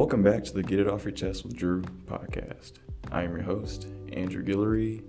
Welcome 0.00 0.22
back 0.22 0.44
to 0.44 0.54
the 0.54 0.62
Get 0.62 0.80
It 0.80 0.88
Off 0.88 1.04
Your 1.04 1.12
Chest 1.12 1.44
with 1.44 1.54
Drew 1.54 1.82
podcast. 2.06 2.72
I 3.12 3.22
am 3.22 3.32
your 3.32 3.42
host, 3.42 3.88
Andrew 4.14 4.42
Guillory, 4.42 5.02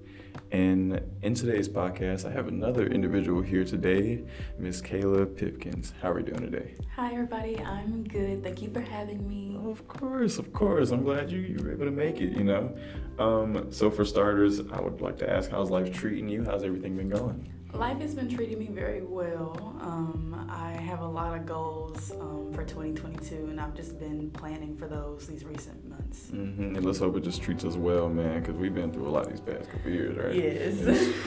and 0.52 1.02
in 1.22 1.34
today's 1.34 1.70
podcast, 1.70 2.30
I 2.30 2.32
have 2.34 2.50
another 2.50 2.88
individual 2.88 3.42
here 3.42 3.64
today, 3.64 4.26
Miss 4.60 4.82
Kayla 4.82 5.34
Pipkins. 5.34 5.94
How 6.02 6.12
are 6.12 6.16
we 6.16 6.24
doing 6.24 6.42
today? 6.42 6.76
Hi, 6.98 7.14
everybody. 7.14 7.58
I'm 7.60 8.04
good. 8.04 8.44
Thank 8.44 8.62
you 8.62 8.70
for 8.70 8.82
having 8.82 9.26
me. 9.26 9.58
Of 9.64 9.88
course, 9.88 10.38
of 10.38 10.52
course. 10.52 10.92
I'm 10.92 11.06
glad 11.06 11.32
you, 11.32 11.40
you 11.40 11.64
were 11.64 11.72
able 11.72 11.86
to 11.86 11.92
make 11.92 12.20
it, 12.20 12.34
you 12.38 12.44
know. 12.44 12.76
Um, 13.18 13.72
so, 13.72 13.90
for 13.90 14.04
starters, 14.04 14.60
I 14.60 14.82
would 14.82 15.00
like 15.00 15.18
to 15.20 15.30
ask 15.30 15.50
how's 15.50 15.70
life 15.70 15.94
treating 15.94 16.28
you? 16.28 16.44
How's 16.44 16.66
everything 16.66 16.98
been 16.98 17.08
going? 17.08 17.50
Life 17.74 18.00
has 18.00 18.14
been 18.14 18.30
treating 18.34 18.60
me 18.60 18.68
very 18.68 19.02
well. 19.02 19.76
Um, 19.82 20.48
I 20.50 20.72
have 20.72 21.00
a 21.00 21.08
lot 21.08 21.36
of 21.36 21.46
goals 21.46 22.12
um, 22.20 22.52
for 22.54 22.64
2022, 22.64 23.48
and 23.50 23.60
I've 23.60 23.74
just 23.74 24.00
been 24.00 24.30
planning 24.32 24.76
for 24.76 24.88
those 24.88 25.26
these 25.28 25.46
recent 25.46 25.88
months. 25.90 26.28
Mm-hmm. 26.32 26.76
And 26.76 26.86
let's 26.86 27.00
hope 27.00 27.16
it 27.16 27.24
just 27.24 27.42
treats 27.42 27.64
us 27.64 27.76
well, 27.76 28.10
man, 28.10 28.42
because 28.42 28.56
we've 28.56 28.76
been 28.76 28.92
through 28.92 29.08
a 29.08 29.10
lot 29.10 29.30
these 29.30 29.40
past 29.40 29.70
couple 29.72 29.92
years, 29.92 30.18
right? 30.18 30.36
Yes. 30.36 30.74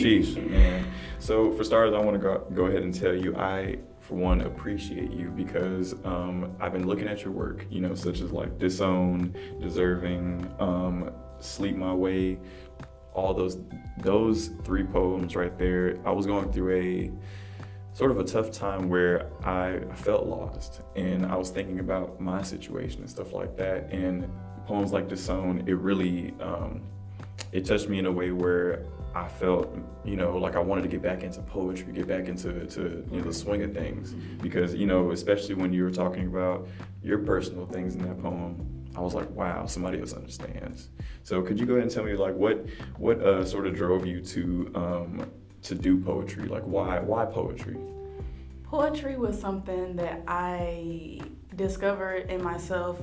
Sheesh, 0.00 0.50
man. 0.50 0.86
So, 1.18 1.52
for 1.52 1.62
starters, 1.62 1.94
I 1.94 1.98
want 1.98 2.14
to 2.14 2.22
go, 2.22 2.46
go 2.54 2.66
ahead 2.66 2.82
and 2.82 2.94
tell 2.94 3.14
you 3.14 3.36
I 3.36 3.78
for 4.06 4.14
one, 4.14 4.42
appreciate 4.42 5.10
you 5.10 5.30
because 5.30 5.94
um, 6.04 6.54
I've 6.60 6.72
been 6.72 6.86
looking 6.86 7.08
at 7.08 7.22
your 7.22 7.32
work, 7.32 7.66
you 7.68 7.80
know, 7.80 7.94
such 7.94 8.20
as 8.20 8.30
like 8.30 8.56
Disown, 8.56 9.34
Deserving, 9.60 10.48
um, 10.60 11.10
Sleep 11.40 11.74
My 11.74 11.92
Way, 11.92 12.38
all 13.16 13.34
those 13.34 13.58
those 13.98 14.48
three 14.62 14.84
poems 14.84 15.34
right 15.34 15.58
there. 15.58 15.98
I 16.04 16.12
was 16.12 16.26
going 16.26 16.52
through 16.52 16.76
a 16.76 17.10
sort 17.94 18.10
of 18.10 18.18
a 18.20 18.24
tough 18.24 18.50
time 18.52 18.90
where 18.90 19.30
I 19.42 19.80
felt 19.94 20.26
lost 20.26 20.82
and 20.96 21.24
I 21.24 21.34
was 21.36 21.48
thinking 21.48 21.80
about 21.80 22.20
my 22.20 22.42
situation 22.42 23.00
and 23.00 23.10
stuff 23.10 23.32
like 23.32 23.56
that. 23.56 23.90
And 23.90 24.30
poems 24.66 24.92
like 24.92 25.08
Disown, 25.08 25.64
it 25.66 25.78
really 25.78 26.34
um, 26.40 26.82
it 27.52 27.64
touched 27.64 27.88
me 27.88 27.98
in 27.98 28.06
a 28.06 28.12
way 28.12 28.32
where 28.32 28.84
I 29.14 29.28
felt, 29.28 29.74
you 30.04 30.16
know, 30.16 30.36
like 30.36 30.56
I 30.56 30.58
wanted 30.58 30.82
to 30.82 30.88
get 30.88 31.00
back 31.00 31.22
into 31.22 31.40
poetry, 31.40 31.90
get 31.94 32.06
back 32.06 32.28
into 32.28 32.66
to, 32.66 33.08
you 33.10 33.18
know, 33.18 33.24
the 33.24 33.32
swing 33.32 33.62
of 33.62 33.72
things. 33.72 34.12
Because, 34.42 34.74
you 34.74 34.86
know, 34.86 35.10
especially 35.10 35.54
when 35.54 35.72
you 35.72 35.84
were 35.84 35.90
talking 35.90 36.26
about 36.26 36.68
your 37.02 37.18
personal 37.20 37.64
things 37.64 37.94
in 37.94 38.02
that 38.02 38.20
poem, 38.20 38.75
I 38.96 39.00
was 39.00 39.12
like, 39.12 39.30
wow, 39.30 39.66
somebody 39.66 40.00
else 40.00 40.14
understands. 40.14 40.88
So 41.22 41.42
could 41.42 41.60
you 41.60 41.66
go 41.66 41.74
ahead 41.74 41.82
and 41.82 41.92
tell 41.92 42.04
me 42.04 42.14
like 42.14 42.34
what 42.34 42.64
what 42.96 43.20
uh, 43.20 43.44
sort 43.44 43.66
of 43.66 43.74
drove 43.74 44.06
you 44.06 44.20
to 44.22 44.72
um, 44.74 45.30
to 45.62 45.74
do 45.74 45.98
poetry? 46.00 46.48
Like 46.48 46.62
why 46.62 47.00
why 47.00 47.26
poetry? 47.26 47.76
Poetry 48.64 49.16
was 49.16 49.38
something 49.38 49.96
that 49.96 50.22
I 50.26 51.20
discovered 51.54 52.30
in 52.30 52.42
myself 52.42 52.98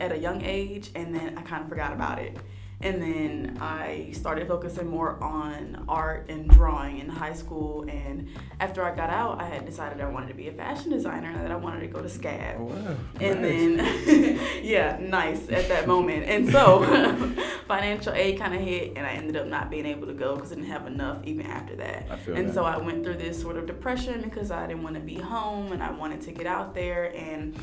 at 0.00 0.12
a 0.12 0.18
young 0.18 0.42
age 0.42 0.90
and 0.94 1.14
then 1.14 1.36
I 1.36 1.42
kind 1.42 1.62
of 1.62 1.68
forgot 1.68 1.92
about 1.92 2.18
it. 2.18 2.36
And 2.82 3.00
then 3.00 3.58
I 3.60 4.10
started 4.12 4.48
focusing 4.48 4.88
more 4.88 5.22
on 5.22 5.84
art 5.88 6.26
and 6.28 6.50
drawing 6.50 6.98
in 6.98 7.08
high 7.08 7.32
school. 7.32 7.84
And 7.88 8.28
after 8.58 8.82
I 8.82 8.94
got 8.94 9.08
out, 9.08 9.40
I 9.40 9.46
had 9.46 9.64
decided 9.64 10.00
I 10.00 10.08
wanted 10.08 10.28
to 10.28 10.34
be 10.34 10.48
a 10.48 10.52
fashion 10.52 10.90
designer 10.90 11.30
and 11.30 11.40
that 11.40 11.52
I 11.52 11.56
wanted 11.56 11.80
to 11.80 11.86
go 11.86 12.02
to 12.02 12.08
SCAD. 12.08 12.58
Oh, 12.58 12.64
wow. 12.64 12.96
And 13.20 13.42
nice. 13.42 14.06
then, 14.06 14.40
yeah, 14.64 14.98
nice 15.00 15.48
at 15.50 15.68
that 15.68 15.86
moment. 15.86 16.24
And 16.24 16.50
so 16.50 16.82
financial 17.68 18.12
aid 18.14 18.38
kind 18.38 18.54
of 18.54 18.60
hit, 18.60 18.94
and 18.96 19.06
I 19.06 19.12
ended 19.12 19.36
up 19.36 19.46
not 19.46 19.70
being 19.70 19.86
able 19.86 20.06
to 20.08 20.14
go 20.14 20.34
because 20.34 20.52
I 20.52 20.56
didn't 20.56 20.70
have 20.70 20.86
enough 20.86 21.18
even 21.24 21.46
after 21.46 21.76
that. 21.76 22.06
I 22.10 22.16
feel 22.16 22.36
and 22.36 22.48
that. 22.48 22.54
so 22.54 22.64
I 22.64 22.78
went 22.78 23.04
through 23.04 23.18
this 23.18 23.40
sort 23.40 23.56
of 23.56 23.66
depression 23.66 24.22
because 24.22 24.50
I 24.50 24.66
didn't 24.66 24.82
want 24.82 24.96
to 24.96 25.00
be 25.00 25.14
home 25.14 25.72
and 25.72 25.82
I 25.82 25.90
wanted 25.92 26.20
to 26.22 26.32
get 26.32 26.46
out 26.46 26.74
there. 26.74 27.14
And 27.16 27.56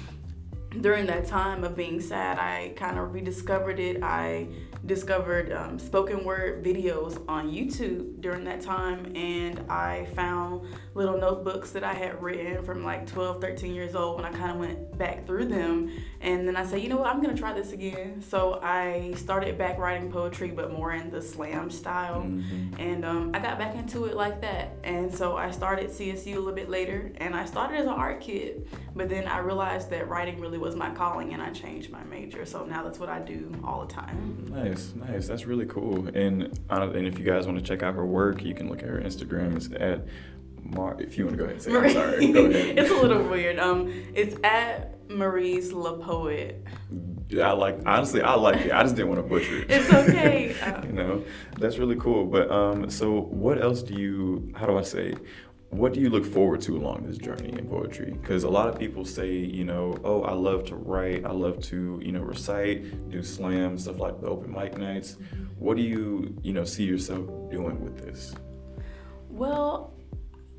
during 0.82 1.08
that 1.08 1.26
time 1.26 1.64
of 1.64 1.76
being 1.76 2.00
sad, 2.00 2.38
I 2.38 2.74
kind 2.76 3.00
of 3.00 3.14
rediscovered 3.14 3.80
it. 3.80 4.04
I 4.04 4.48
discovered 4.86 5.52
um, 5.52 5.80
spoken 5.80 6.24
word 6.24 6.64
videos 6.64 7.22
on 7.28 7.52
YouTube 7.52 8.22
during 8.22 8.44
that 8.46 8.62
time, 8.62 9.16
and 9.16 9.60
I 9.70 10.06
found 10.16 10.68
little 10.94 11.18
notebooks 11.18 11.72
that 11.72 11.84
I 11.84 11.94
had 11.94 12.22
written 12.22 12.64
from 12.64 12.84
like 12.84 13.08
12, 13.08 13.42
13 13.42 13.74
years 13.74 13.96
old 13.96 14.18
when 14.18 14.26
I 14.26 14.32
kind 14.32 14.52
of 14.52 14.58
went 14.58 14.98
back 14.98 15.26
through 15.26 15.46
them. 15.46 15.92
And 16.22 16.48
then 16.48 16.56
I 16.58 16.66
said, 16.66 16.82
you 16.82 16.90
know 16.90 16.98
what, 16.98 17.08
I'm 17.08 17.22
gonna 17.22 17.38
try 17.38 17.54
this 17.54 17.72
again. 17.72 18.22
So 18.22 18.60
I 18.62 19.14
started 19.16 19.58
back 19.58 19.78
writing 19.78 20.12
poetry, 20.12 20.52
but 20.52 20.72
more 20.74 20.92
in 20.92 21.10
the 21.10 21.22
slam 21.22 21.70
style. 21.70 22.24
Mhm. 22.24 22.78
And 22.78 23.06
um, 23.06 23.32
I 23.34 23.40
got 23.40 23.58
back 23.58 23.76
into 23.76 24.06
it 24.06 24.16
like 24.16 24.42
that. 24.42 24.74
And 24.84 25.14
so 25.14 25.38
I 25.38 25.52
started 25.52 25.90
CSU 25.90 26.36
a 26.36 26.40
little 26.40 26.54
bit 26.54 26.70
later, 26.70 27.12
and 27.18 27.36
I 27.36 27.46
started 27.46 27.78
as 27.78 27.86
an 27.86 27.94
art 27.94 28.20
kid. 28.20 28.68
But 28.96 29.08
then 29.10 29.28
I 29.28 29.38
realized 29.40 29.90
that 29.92 30.10
writing 30.10 30.40
really 30.42 30.58
was 30.58 30.76
my 30.76 30.90
calling, 30.92 31.34
and 31.34 31.42
I 31.42 31.52
changed 31.52 31.90
my 31.90 32.04
major. 32.04 32.46
So 32.46 32.66
now 32.66 32.84
that's 32.84 33.00
what 33.00 33.10
I 33.10 33.20
do 33.20 33.54
all 33.64 33.86
the 33.86 33.94
time. 33.94 34.46
Nice, 34.50 34.94
nice. 34.96 35.28
That's 35.28 35.46
really 35.46 35.66
cool. 35.68 36.08
And 36.14 36.60
uh, 36.70 36.90
and 36.90 37.08
if 37.08 37.18
you 37.18 37.26
guys 37.26 37.46
want 37.46 37.58
to 37.60 37.64
check 37.64 37.82
out 37.82 37.94
her 37.96 38.06
work, 38.06 38.44
you 38.44 38.54
can 38.54 38.68
look 38.70 38.84
at 38.84 38.90
her 38.90 39.00
Instagram. 39.00 39.56
It's 39.56 39.70
at 39.80 40.06
Mar. 40.64 40.96
If 41.00 41.18
you 41.18 41.26
want 41.26 41.38
to 41.38 41.44
go 41.44 41.46
ahead 41.46 41.56
and 41.56 41.64
say, 41.64 41.72
it, 41.72 41.78
I'm 41.78 41.92
sorry. 41.92 42.32
Go 42.32 42.46
ahead. 42.46 42.78
it's 42.80 42.92
a 42.92 42.96
little 42.96 43.24
weird. 43.24 43.60
Um, 43.60 43.92
it's 44.14 44.36
at 44.44 45.10
Marie's 45.10 45.74
La 45.74 45.94
Poet. 45.94 46.66
I 47.38 47.52
like 47.52 47.80
honestly, 47.86 48.22
I 48.22 48.34
like 48.36 48.66
it. 48.66 48.72
I 48.72 48.82
just 48.82 48.96
didn't 48.96 49.10
want 49.10 49.22
to 49.22 49.28
butcher 49.28 49.60
it. 49.60 49.70
It's 49.70 49.94
okay. 49.94 50.56
You 50.84 50.94
know, 50.94 51.24
that's 51.58 51.78
really 51.78 51.96
cool. 51.96 52.26
But 52.26 52.50
um, 52.50 52.90
so 52.90 53.22
what 53.22 53.62
else 53.62 53.84
do 53.84 53.94
you? 53.94 54.52
How 54.56 54.66
do 54.66 54.78
I 54.78 54.82
say? 54.82 55.16
What 55.70 55.94
do 55.94 56.00
you 56.00 56.10
look 56.10 56.26
forward 56.26 56.62
to 56.62 56.76
along 56.76 57.06
this 57.06 57.18
journey 57.18 57.50
in 57.50 57.68
poetry? 57.68 58.18
Because 58.20 58.44
a 58.44 58.50
lot 58.50 58.70
of 58.70 58.80
people 58.80 59.06
say, 59.06 59.32
you 59.32 59.64
know, 59.64 59.96
oh, 60.04 60.24
I 60.24 60.34
love 60.34 60.66
to 60.66 60.76
write, 60.76 61.26
I 61.26 61.32
love 61.32 61.62
to, 61.66 62.02
you 62.04 62.12
know, 62.12 62.22
recite, 62.22 63.12
do 63.12 63.22
slams, 63.22 63.84
stuff 63.84 64.00
like 64.00 64.20
the 64.20 64.28
open 64.28 64.52
mic 64.52 64.80
nights. 64.80 65.18
What 65.60 65.78
do 65.78 65.84
you, 65.84 66.36
you 66.42 66.54
know, 66.54 66.64
see 66.64 66.86
yourself 66.86 67.28
doing 67.52 67.84
with 67.84 68.04
this? 68.04 68.34
Well, 69.30 69.94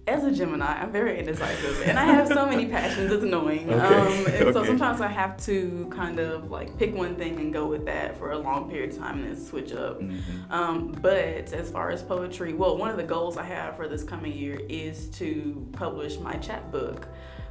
as 0.06 0.24
a 0.24 0.30
Gemini, 0.32 0.66
I'm 0.80 0.90
very 0.90 1.18
indecisive, 1.18 1.82
and 1.86 1.98
I 1.98 2.04
have 2.04 2.26
so 2.26 2.46
many 2.46 2.66
passions. 2.76 3.12
It's 3.12 3.22
annoying. 3.22 3.72
Okay, 3.72 3.94
Um, 3.94 4.26
and 4.46 4.54
so 4.54 4.64
sometimes 4.64 5.00
I 5.00 5.06
have 5.08 5.36
to 5.44 5.90
kind 5.94 6.18
of 6.18 6.50
like 6.50 6.76
pick 6.78 6.94
one 6.94 7.14
thing 7.16 7.38
and 7.38 7.52
go 7.52 7.66
with 7.66 7.84
that 7.86 8.16
for 8.18 8.32
a 8.32 8.38
long 8.38 8.68
period 8.70 8.90
of 8.90 8.98
time 8.98 9.18
and 9.18 9.28
then 9.28 9.36
switch 9.40 9.72
up. 9.72 10.00
Mhm. 10.00 10.50
Um, 10.50 10.92
but 11.00 11.52
as 11.52 11.70
far 11.70 11.90
as 11.90 12.02
poetry, 12.02 12.54
well, 12.54 12.76
one 12.76 12.90
of 12.90 12.96
the 12.96 13.04
goals 13.04 13.36
I 13.36 13.44
have 13.44 13.76
for 13.76 13.86
this 13.88 14.02
coming 14.02 14.32
year 14.32 14.60
is 14.68 15.06
to 15.18 15.66
publish 15.72 16.18
my 16.18 16.34
chapbook. 16.34 17.06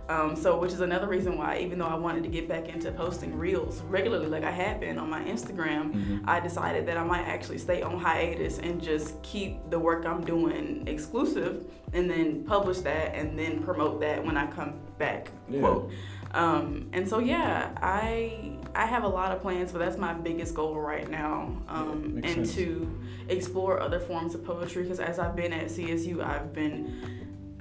Um, 0.09 0.35
so, 0.35 0.57
which 0.59 0.73
is 0.73 0.81
another 0.81 1.07
reason 1.07 1.37
why, 1.37 1.59
even 1.59 1.77
though 1.77 1.85
I 1.85 1.93
wanted 1.95 2.23
to 2.23 2.29
get 2.29 2.49
back 2.49 2.67
into 2.67 2.91
posting 2.91 3.37
reels 3.37 3.81
regularly, 3.83 4.25
like 4.25 4.43
I 4.43 4.49
had 4.49 4.79
been 4.79 4.97
on 4.97 5.07
my 5.07 5.21
Instagram, 5.23 5.93
Mhm. 5.93 6.21
I 6.27 6.39
decided 6.39 6.87
that 6.87 6.97
I 6.97 7.03
might 7.03 7.25
actually 7.27 7.59
stay 7.59 7.83
on 7.83 7.99
hiatus 7.99 8.57
and 8.57 8.81
just 8.81 9.21
keep 9.21 9.69
the 9.69 9.77
work 9.77 10.07
I'm 10.07 10.23
doing 10.25 10.83
exclusive, 10.87 11.65
and 11.93 12.09
then 12.09 12.43
publish 12.43 12.79
that, 12.79 13.13
and 13.13 13.37
then 13.37 13.61
promote 13.61 14.01
that 14.01 14.25
when 14.25 14.35
I 14.35 14.47
come 14.47 14.73
back. 14.97 15.29
Yeah. 15.47 15.59
Quote. 15.59 15.91
Um, 16.33 16.89
and 16.93 17.07
so 17.07 17.19
yeah, 17.19 17.69
I 17.81 18.53
I 18.75 18.85
have 18.85 19.03
a 19.03 19.07
lot 19.07 19.31
of 19.31 19.41
plans, 19.41 19.71
but 19.71 19.79
that's 19.79 19.97
my 19.97 20.13
biggest 20.13 20.53
goal 20.55 20.75
right 20.75 21.09
now. 21.09 21.49
Um, 21.67 22.13
Yeah, 22.23 22.29
and 22.31 22.47
sense. 22.47 22.55
to 22.55 22.87
explore 23.29 23.79
other 23.79 23.99
forms 23.99 24.33
of 24.35 24.43
poetry, 24.43 24.83
because 24.83 24.99
as 24.99 25.17
I've 25.19 25.35
been 25.35 25.53
at 25.53 25.69
CSU, 25.71 26.21
I've 26.23 26.53
been 26.53 26.93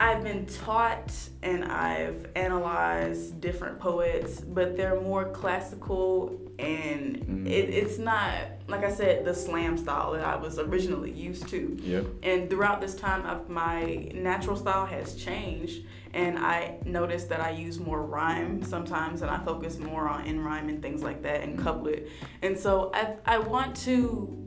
I've 0.00 0.22
been 0.22 0.46
taught 0.46 1.12
and 1.42 1.64
I've 1.64 2.26
analyzed 2.36 3.40
different 3.40 3.78
poets, 3.80 4.40
but 4.40 4.76
they're 4.76 5.00
more 5.00 5.26
classical 5.30 6.38
and 6.58 7.16
Mm. 7.18 7.46
it, 7.46 7.70
it's 7.70 7.98
not 7.98 8.32
like 8.68 8.84
I 8.84 8.90
said 8.90 9.24
the 9.24 9.34
slam 9.34 9.76
style 9.78 10.12
that 10.12 10.24
I 10.24 10.36
was 10.36 10.58
originally 10.58 11.10
used 11.10 11.48
to. 11.48 11.76
Yep. 11.80 12.06
And 12.22 12.50
throughout 12.50 12.80
this 12.80 12.94
time, 12.94 13.24
of 13.26 13.48
my 13.48 14.10
natural 14.14 14.56
style 14.56 14.84
has 14.86 15.14
changed, 15.14 15.84
and 16.12 16.38
I 16.38 16.76
noticed 16.84 17.28
that 17.30 17.40
I 17.40 17.50
use 17.50 17.78
more 17.78 18.02
rhyme 18.02 18.62
sometimes, 18.62 19.22
and 19.22 19.30
I 19.30 19.38
focus 19.38 19.78
more 19.78 20.08
on 20.08 20.26
in 20.26 20.40
rhyme 20.44 20.68
and 20.68 20.82
things 20.82 21.02
like 21.02 21.22
that, 21.22 21.42
and 21.42 21.58
couplet. 21.58 22.08
And 22.42 22.58
so 22.58 22.90
I 22.92 23.14
I 23.24 23.38
want 23.38 23.74
to 23.84 24.37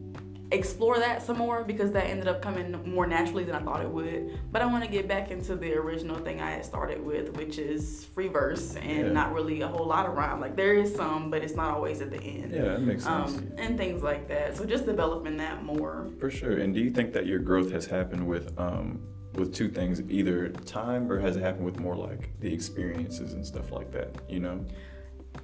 explore 0.52 1.00
that 1.00 1.22
some 1.22 1.38
more 1.38 1.64
because 1.64 1.92
that 1.92 2.06
ended 2.06 2.28
up 2.28 2.42
coming 2.42 2.78
more 2.86 3.08
naturally 3.08 3.44
than 3.44 3.56
I 3.56 3.60
thought 3.60 3.82
it 3.82 3.90
would. 3.90 4.38
But 4.52 4.62
I 4.62 4.66
want 4.66 4.84
to 4.84 4.90
get 4.90 5.08
back 5.08 5.32
into 5.32 5.56
the 5.56 5.74
original 5.74 6.18
thing 6.18 6.42
I 6.42 6.52
had 6.52 6.66
started 6.66 7.04
with, 7.04 7.38
which 7.38 7.58
is 7.58 8.06
free 8.14 8.28
verse 8.28 8.76
and 8.76 9.08
Yeah. 9.08 9.12
not 9.14 9.34
really 9.34 9.62
a 9.62 9.68
whole 9.68 9.88
lot 9.88 10.06
of 10.08 10.14
rhyme. 10.16 10.42
Like 10.42 10.56
there 10.56 10.74
is 10.74 10.94
some, 10.94 11.32
but 11.32 11.42
it's 11.44 11.56
not 11.56 11.74
always 11.74 12.02
at 12.02 12.12
the 12.12 12.20
end. 12.20 12.52
Yeah, 12.54 12.64
that 12.64 12.82
makes 12.82 13.04
sense. 13.06 13.38
Um, 13.38 13.52
and 13.58 13.78
things 13.78 14.04
like 14.04 14.28
that. 14.28 14.58
So 14.58 14.66
just 14.66 14.86
developing 14.86 15.38
that 15.38 15.64
more. 15.64 16.10
For 16.20 16.30
sure. 16.30 16.58
And 16.58 16.74
do 16.74 16.82
you 16.82 16.90
think 16.92 17.14
that 17.14 17.26
your 17.26 17.40
growth 17.40 17.72
has 17.72 17.86
happened 17.86 18.28
with 18.28 18.54
um 18.60 19.02
with 19.36 19.56
two 19.56 19.70
things, 19.70 20.02
either 20.10 20.50
time 20.50 21.10
or 21.10 21.18
has 21.18 21.38
it 21.38 21.42
happened 21.42 21.64
with 21.64 21.80
more 21.80 21.96
like 21.96 22.30
the 22.42 22.54
experiences 22.54 23.32
and 23.32 23.46
stuff 23.46 23.72
like 23.72 23.90
that, 23.94 24.14
you 24.28 24.42
know? 24.42 24.66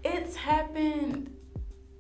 It's 0.04 0.36
happened 0.36 1.31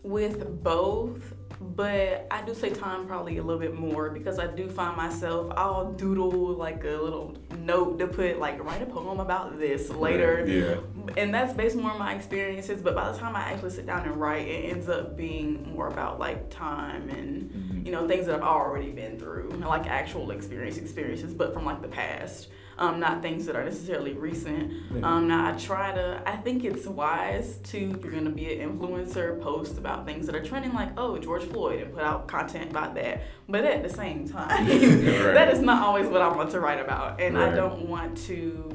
with 0.03 0.61
both. 0.63 1.33
But 1.59 2.27
I 2.29 2.41
do 2.43 2.53
say 2.53 2.69
time 2.69 3.07
probably 3.07 3.37
a 3.37 3.43
little 3.43 3.59
bit 3.59 3.73
more 3.73 4.09
because 4.09 4.39
I 4.39 4.47
do 4.47 4.69
find 4.69 4.95
myself 4.95 5.51
I'll 5.57 5.91
doodle 5.93 6.31
like 6.53 6.83
a 6.83 6.89
little 6.89 7.35
note 7.57 7.99
to 7.99 8.07
put 8.07 8.39
like 8.39 8.63
write 8.63 8.81
a 8.81 8.85
poem 8.85 9.19
about 9.19 9.57
this 9.59 9.89
later. 9.89 10.45
Yeah. 10.47 10.77
And 11.17 11.33
that's 11.33 11.53
based 11.53 11.75
more 11.75 11.91
on 11.91 11.99
my 11.99 12.13
experiences, 12.13 12.81
but 12.81 12.95
by 12.95 13.11
the 13.11 13.17
time 13.17 13.35
I 13.35 13.51
actually 13.51 13.71
sit 13.71 13.85
down 13.85 14.05
and 14.07 14.15
write, 14.17 14.47
it 14.47 14.71
ends 14.71 14.87
up 14.89 15.17
being 15.17 15.71
more 15.73 15.87
about 15.87 16.19
like 16.19 16.49
time 16.49 17.09
and 17.09 17.49
Mhm. 17.51 17.85
you 17.85 17.91
know 17.91 18.07
things 18.07 18.25
that 18.27 18.35
I've 18.35 18.41
already 18.43 18.91
been 18.91 19.17
through, 19.17 19.49
like 19.65 19.87
actual 19.87 20.31
experience 20.31 20.77
experiences, 20.77 21.33
but 21.33 21.53
from 21.53 21.65
like 21.65 21.81
the 21.81 21.87
past. 21.87 22.49
Um, 22.79 22.99
not 22.99 23.21
things 23.23 23.45
that 23.47 23.55
are 23.55 23.63
necessarily 23.65 24.13
recent. 24.13 24.71
Yeah. 24.93 25.01
Um, 25.01 25.27
now 25.27 25.51
I 25.51 25.57
try 25.57 25.93
to. 25.93 26.21
I 26.25 26.35
think 26.37 26.63
it's 26.63 26.85
wise 26.85 27.57
to 27.71 27.77
if 27.77 28.03
you're 28.03 28.11
gonna 28.13 28.29
be 28.29 28.53
an 28.59 28.77
influencer, 28.77 29.41
post 29.41 29.77
about 29.79 30.05
things 30.05 30.27
that 30.27 30.35
are 30.35 30.43
trending, 30.43 30.73
like 30.73 30.89
oh 30.97 31.17
George 31.17 31.43
Floyd, 31.43 31.81
and 31.81 31.93
put 31.93 32.03
out 32.03 32.27
content 32.27 32.69
about 32.69 32.93
that. 32.95 33.23
But 33.49 33.65
at 33.65 33.81
the 33.81 33.89
same 33.89 34.27
time, 34.29 34.67
Right. 34.67 35.33
that 35.33 35.51
is 35.53 35.59
not 35.59 35.81
always 35.83 36.07
what 36.07 36.21
I 36.21 36.27
want 36.27 36.51
to 36.51 36.59
write 36.59 36.79
about, 36.79 37.19
and 37.19 37.37
I 37.37 37.53
don't 37.55 37.87
want 37.89 38.15
to 38.27 38.71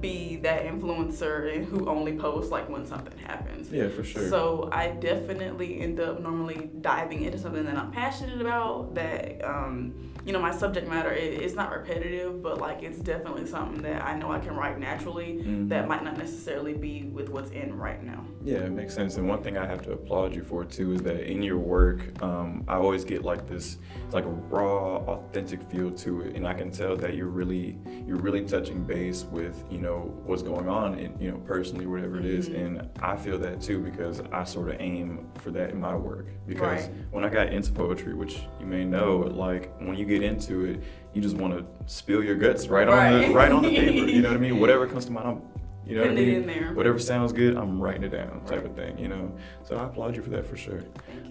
be 0.00 0.36
that 0.36 0.64
influencer 0.64 1.64
who 1.64 1.88
only 1.88 2.16
posts 2.16 2.50
like 2.50 2.68
when 2.68 2.84
something 2.86 3.16
happens. 3.18 3.70
Yeah, 3.70 3.88
for 3.88 4.02
sure. 4.04 4.28
So 4.28 4.68
I 4.72 4.88
definitely 4.88 5.80
end 5.80 6.00
up 6.00 6.20
normally 6.20 6.70
diving 6.80 7.22
into 7.22 7.38
something 7.38 7.64
that 7.64 7.76
I'm 7.76 7.90
passionate 7.92 8.40
about. 8.40 8.94
That 8.94 9.44
um, 9.44 10.11
you 10.24 10.32
know, 10.32 10.38
my 10.40 10.52
subject 10.54 10.88
matter 10.88 11.10
is 11.12 11.40
it's 11.40 11.54
not 11.54 11.70
repetitive, 11.72 12.42
but 12.42 12.58
like 12.58 12.82
it's 12.82 12.98
definitely 12.98 13.46
something 13.46 13.82
that 13.82 14.04
I 14.04 14.16
know 14.18 14.30
I 14.30 14.38
can 14.38 14.54
write 14.54 14.78
naturally. 14.78 15.42
Mhm. 15.44 15.68
That 15.68 15.88
might 15.88 16.04
not 16.04 16.16
necessarily 16.16 16.74
be 16.74 17.04
with 17.12 17.28
what's 17.28 17.50
in 17.50 17.76
right 17.76 18.02
now. 18.04 18.24
Yeah, 18.44 18.58
it 18.58 18.72
makes 18.72 18.94
sense. 18.94 19.16
And 19.16 19.28
one 19.28 19.42
thing 19.42 19.56
I 19.58 19.66
have 19.66 19.82
to 19.82 19.92
applaud 19.92 20.34
you 20.34 20.42
for 20.42 20.64
too 20.64 20.92
is 20.92 21.02
that 21.02 21.30
in 21.30 21.42
your 21.42 21.58
work, 21.58 22.00
um, 22.22 22.64
I 22.68 22.76
always 22.76 23.04
get 23.04 23.24
like 23.24 23.48
this, 23.48 23.78
like 24.12 24.24
a 24.24 24.28
raw, 24.28 24.96
authentic 25.06 25.62
feel 25.64 25.90
to 25.90 26.22
it, 26.22 26.36
and 26.36 26.46
I 26.46 26.54
can 26.54 26.70
tell 26.70 26.96
that 26.96 27.14
you're 27.14 27.28
really, 27.28 27.78
you're 28.06 28.16
really 28.18 28.44
touching 28.44 28.84
base 28.84 29.24
with, 29.24 29.64
you 29.70 29.78
know, 29.78 30.12
what's 30.24 30.42
going 30.42 30.68
on, 30.68 30.98
in, 30.98 31.12
you 31.20 31.30
know, 31.30 31.38
personally, 31.38 31.86
whatever 31.86 32.18
it 32.18 32.24
is. 32.26 32.48
Mhm. 32.48 32.64
And 32.64 32.88
I 33.00 33.16
feel 33.16 33.38
that 33.38 33.60
too 33.60 33.80
because 33.80 34.22
I 34.32 34.44
sort 34.44 34.68
of 34.70 34.76
aim 34.80 35.26
for 35.36 35.50
that 35.52 35.70
in 35.70 35.80
my 35.80 35.96
work. 35.96 36.26
Because 36.46 36.86
Right. 36.86 36.90
when 37.10 37.24
I 37.24 37.28
got 37.28 37.48
into 37.52 37.72
poetry, 37.72 38.14
which 38.14 38.42
you 38.60 38.66
may 38.66 38.84
know, 38.84 39.18
like 39.18 39.70
when 39.80 39.96
you 39.96 40.04
get 40.12 40.22
into 40.22 40.64
it, 40.64 40.82
you 41.14 41.20
just 41.22 41.36
want 41.36 41.56
to 41.56 41.64
spill 41.92 42.22
your 42.22 42.36
guts 42.36 42.68
right, 42.68 42.88
on 42.88 43.12
the 43.12 43.26
Right. 43.28 43.34
right 43.34 43.52
on 43.52 43.62
the 43.62 43.70
paper. 43.70 44.06
You 44.08 44.22
know 44.22 44.28
what 44.28 44.36
I 44.36 44.40
mean? 44.46 44.60
Whatever 44.60 44.86
comes 44.86 45.04
to 45.06 45.12
mind, 45.12 45.26
I'm, 45.28 45.42
you 45.86 45.96
know 45.96 46.02
what 46.02 46.10
I 46.12 46.14
mean? 46.14 46.28
in 46.28 46.46
there. 46.46 46.72
whatever 46.74 46.98
sounds 46.98 47.32
good, 47.32 47.56
I'm 47.56 47.80
writing 47.80 48.04
it 48.04 48.10
down, 48.10 48.40
type 48.46 48.58
Right. 48.62 48.66
of 48.66 48.76
thing, 48.76 48.98
you 48.98 49.08
know. 49.08 49.32
So 49.64 49.76
I 49.76 49.84
applaud 49.84 50.14
you 50.16 50.22
for 50.22 50.30
that 50.30 50.46
for 50.46 50.56
sure. 50.56 50.80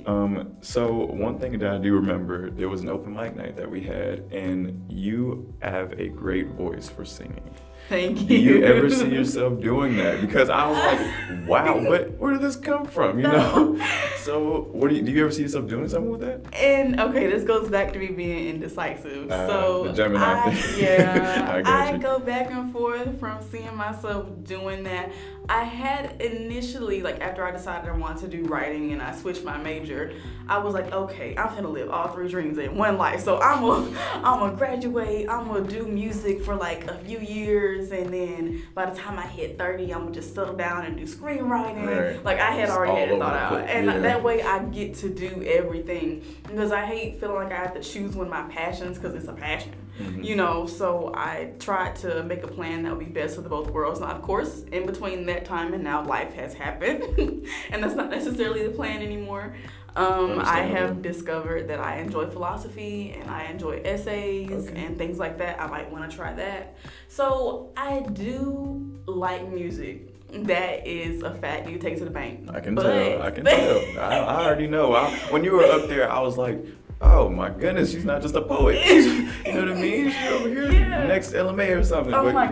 Um, 0.05 0.55
so 0.61 1.05
one 1.05 1.39
thing 1.39 1.57
that 1.59 1.71
I 1.73 1.77
do 1.77 1.93
remember, 1.95 2.49
there 2.49 2.67
was 2.69 2.81
an 2.81 2.89
open 2.89 3.13
mic 3.13 3.35
night 3.35 3.55
that 3.55 3.69
we 3.69 3.81
had, 3.81 4.25
and 4.31 4.83
you 4.91 5.53
have 5.61 5.93
a 5.93 6.07
great 6.09 6.47
voice 6.49 6.89
for 6.89 7.05
singing. 7.05 7.49
Thank 7.91 8.21
you. 8.21 8.27
Do 8.27 8.35
you 8.35 8.63
ever 8.63 8.89
see 8.89 9.09
yourself 9.09 9.59
doing 9.59 9.97
that? 9.97 10.21
Because 10.21 10.49
I 10.49 10.65
was 10.65 10.77
like, 10.77 11.45
wow, 11.45 11.77
what, 11.89 12.11
where 12.11 12.31
did 12.31 12.41
this 12.41 12.55
come 12.55 12.85
from? 12.85 13.19
You 13.19 13.27
know. 13.27 13.77
So 14.21 14.67
what 14.71 14.91
do 14.91 14.95
you 14.95 15.01
do? 15.01 15.11
You 15.11 15.23
ever 15.23 15.31
see 15.31 15.41
yourself 15.41 15.67
doing 15.67 15.89
something 15.89 16.11
with 16.11 16.21
that? 16.21 16.53
And 16.53 16.99
okay, 16.99 17.25
this 17.25 17.43
goes 17.43 17.69
back 17.69 17.91
to 17.93 17.97
me 17.97 18.09
being 18.09 18.49
indecisive. 18.49 19.31
Uh, 19.31 19.47
so 19.47 19.83
the 19.85 19.93
Gemini 19.93 20.43
I, 20.45 20.53
thing. 20.53 20.83
yeah, 20.83 21.63
I 21.65 21.93
I, 21.93 21.97
go 21.97 22.19
back 22.19 22.51
and 22.51 22.71
forth 22.71 23.19
from 23.19 23.41
seeing 23.49 23.75
myself 23.75 24.27
doing 24.43 24.83
that. 24.83 25.11
I 25.49 25.63
had 25.63 26.21
initially, 26.21 27.01
like 27.01 27.19
after 27.19 27.43
I 27.43 27.51
decided 27.51 27.89
I 27.89 27.93
wanted 27.97 28.21
to 28.31 28.37
do 28.37 28.43
writing 28.45 28.93
and 28.93 29.01
I 29.01 29.13
switched 29.13 29.43
my 29.43 29.57
major, 29.57 30.13
I 30.47 30.57
was 30.59 30.73
like, 30.73 30.91
okay, 30.93 31.35
I'm 31.35 31.53
gonna 31.55 31.67
live 31.67 31.89
all 31.89 32.07
three 32.09 32.29
dreams 32.29 32.57
in 32.57 32.77
one 32.77 32.97
life. 32.97 33.21
So 33.21 33.39
I'm 33.41 33.61
gonna, 33.61 33.97
I'm 34.23 34.39
gonna 34.39 34.55
graduate. 34.55 35.27
I'm 35.29 35.47
gonna 35.47 35.67
do 35.67 35.85
music 35.87 36.41
for 36.43 36.55
like 36.55 36.85
a 36.87 36.95
few 36.99 37.19
years, 37.19 37.91
and 37.91 38.13
then 38.13 38.63
by 38.73 38.89
the 38.89 38.95
time 38.97 39.19
I 39.19 39.27
hit 39.27 39.57
30, 39.57 39.93
I'm 39.93 40.01
gonna 40.03 40.11
just 40.11 40.33
settle 40.33 40.55
down 40.55 40.85
and 40.85 40.95
do 40.95 41.03
screenwriting. 41.03 41.85
Right. 41.85 42.23
Like 42.23 42.39
I 42.39 42.51
had 42.51 42.69
It's 42.69 42.71
already 42.71 42.99
had 42.99 43.09
it 43.09 43.19
thought 43.19 43.35
out, 43.35 43.69
and 43.69 43.87
Yeah. 43.87 43.99
that 43.99 44.23
way 44.23 44.41
I 44.43 44.63
get 44.65 44.93
to 44.95 45.09
do 45.09 45.43
everything 45.45 46.23
because 46.47 46.71
I 46.71 46.85
hate 46.85 47.19
feeling 47.19 47.35
like 47.43 47.51
I 47.51 47.57
have 47.57 47.73
to 47.73 47.81
choose 47.81 48.15
one 48.15 48.27
of 48.27 48.31
my 48.31 48.43
passions 48.43 48.97
because 48.97 49.15
it's 49.15 49.27
a 49.27 49.33
passion, 49.33 49.73
Mhm. 49.99 50.23
you 50.23 50.35
know. 50.35 50.65
So 50.65 51.11
I 51.15 51.51
tried 51.59 51.95
to 51.97 52.23
make 52.23 52.43
a 52.43 52.47
plan 52.47 52.83
that 52.83 52.89
would 52.95 52.99
be 53.05 53.11
best 53.11 53.35
for 53.35 53.41
the 53.41 53.49
both 53.49 53.69
worlds. 53.71 53.99
Now, 53.99 54.07
of 54.07 54.21
course, 54.21 54.63
in 54.71 54.85
between 54.85 55.25
that 55.27 55.45
time 55.45 55.73
and 55.73 55.83
now, 55.83 56.03
life 56.03 56.33
has 56.33 56.53
happened, 56.53 57.03
and 57.71 57.83
that's 57.83 57.95
not 57.95 58.09
necessarily 58.09 58.63
the 58.65 58.73
plan 58.73 59.01
anymore. 59.01 59.55
Um, 59.93 60.39
I 60.39 60.59
have 60.61 61.01
discovered 61.01 61.67
that 61.67 61.81
I 61.81 61.97
enjoy 61.97 62.27
philosophy 62.27 63.11
and 63.19 63.29
I 63.29 63.47
enjoy 63.47 63.81
essays 63.83 64.69
Okay. 64.69 64.85
and 64.85 64.97
things 64.97 65.19
like 65.19 65.37
that. 65.39 65.61
I 65.61 65.67
might 65.67 65.91
want 65.91 66.09
to 66.09 66.15
try 66.15 66.31
that. 66.33 66.77
So 67.09 67.71
I 67.75 67.99
do 68.13 68.89
like 69.05 69.51
music. 69.51 70.07
That 70.31 70.87
is 70.87 71.23
a 71.23 71.35
fact 71.35 71.69
you 71.69 71.77
take 71.77 71.97
to 71.97 72.05
the 72.05 72.09
bank. 72.09 72.49
I 72.53 72.61
can 72.61 72.73
But- 72.73 72.83
tell. 72.83 73.21
I 73.21 73.31
can 73.31 73.43
tell. 73.43 73.79
I, 73.99 74.15
I 74.19 74.45
already 74.45 74.67
know. 74.67 74.93
I, 74.95 75.09
when 75.29 75.43
you 75.43 75.51
were 75.51 75.65
up 75.65 75.89
there, 75.89 76.09
I 76.09 76.21
was 76.21 76.37
like, 76.37 76.57
oh 77.01 77.29
my 77.29 77.49
goodness, 77.49 77.91
she's 77.91 78.05
not 78.05 78.21
just 78.21 78.35
a 78.35 78.41
poet. 78.41 78.75
you 78.85 79.53
know 79.53 79.59
what 79.59 79.69
I 79.77 79.81
mean? 79.81 80.11
She's 80.11 80.31
over 80.31 80.47
here 80.49 80.71
Yeah. 80.71 81.07
next 81.07 81.33
LMA 81.33 81.77
or 81.77 81.83
something. 81.83 82.13
Oh 82.13 82.25
But- 82.25 82.33
my 82.33 82.45
My 82.47 82.51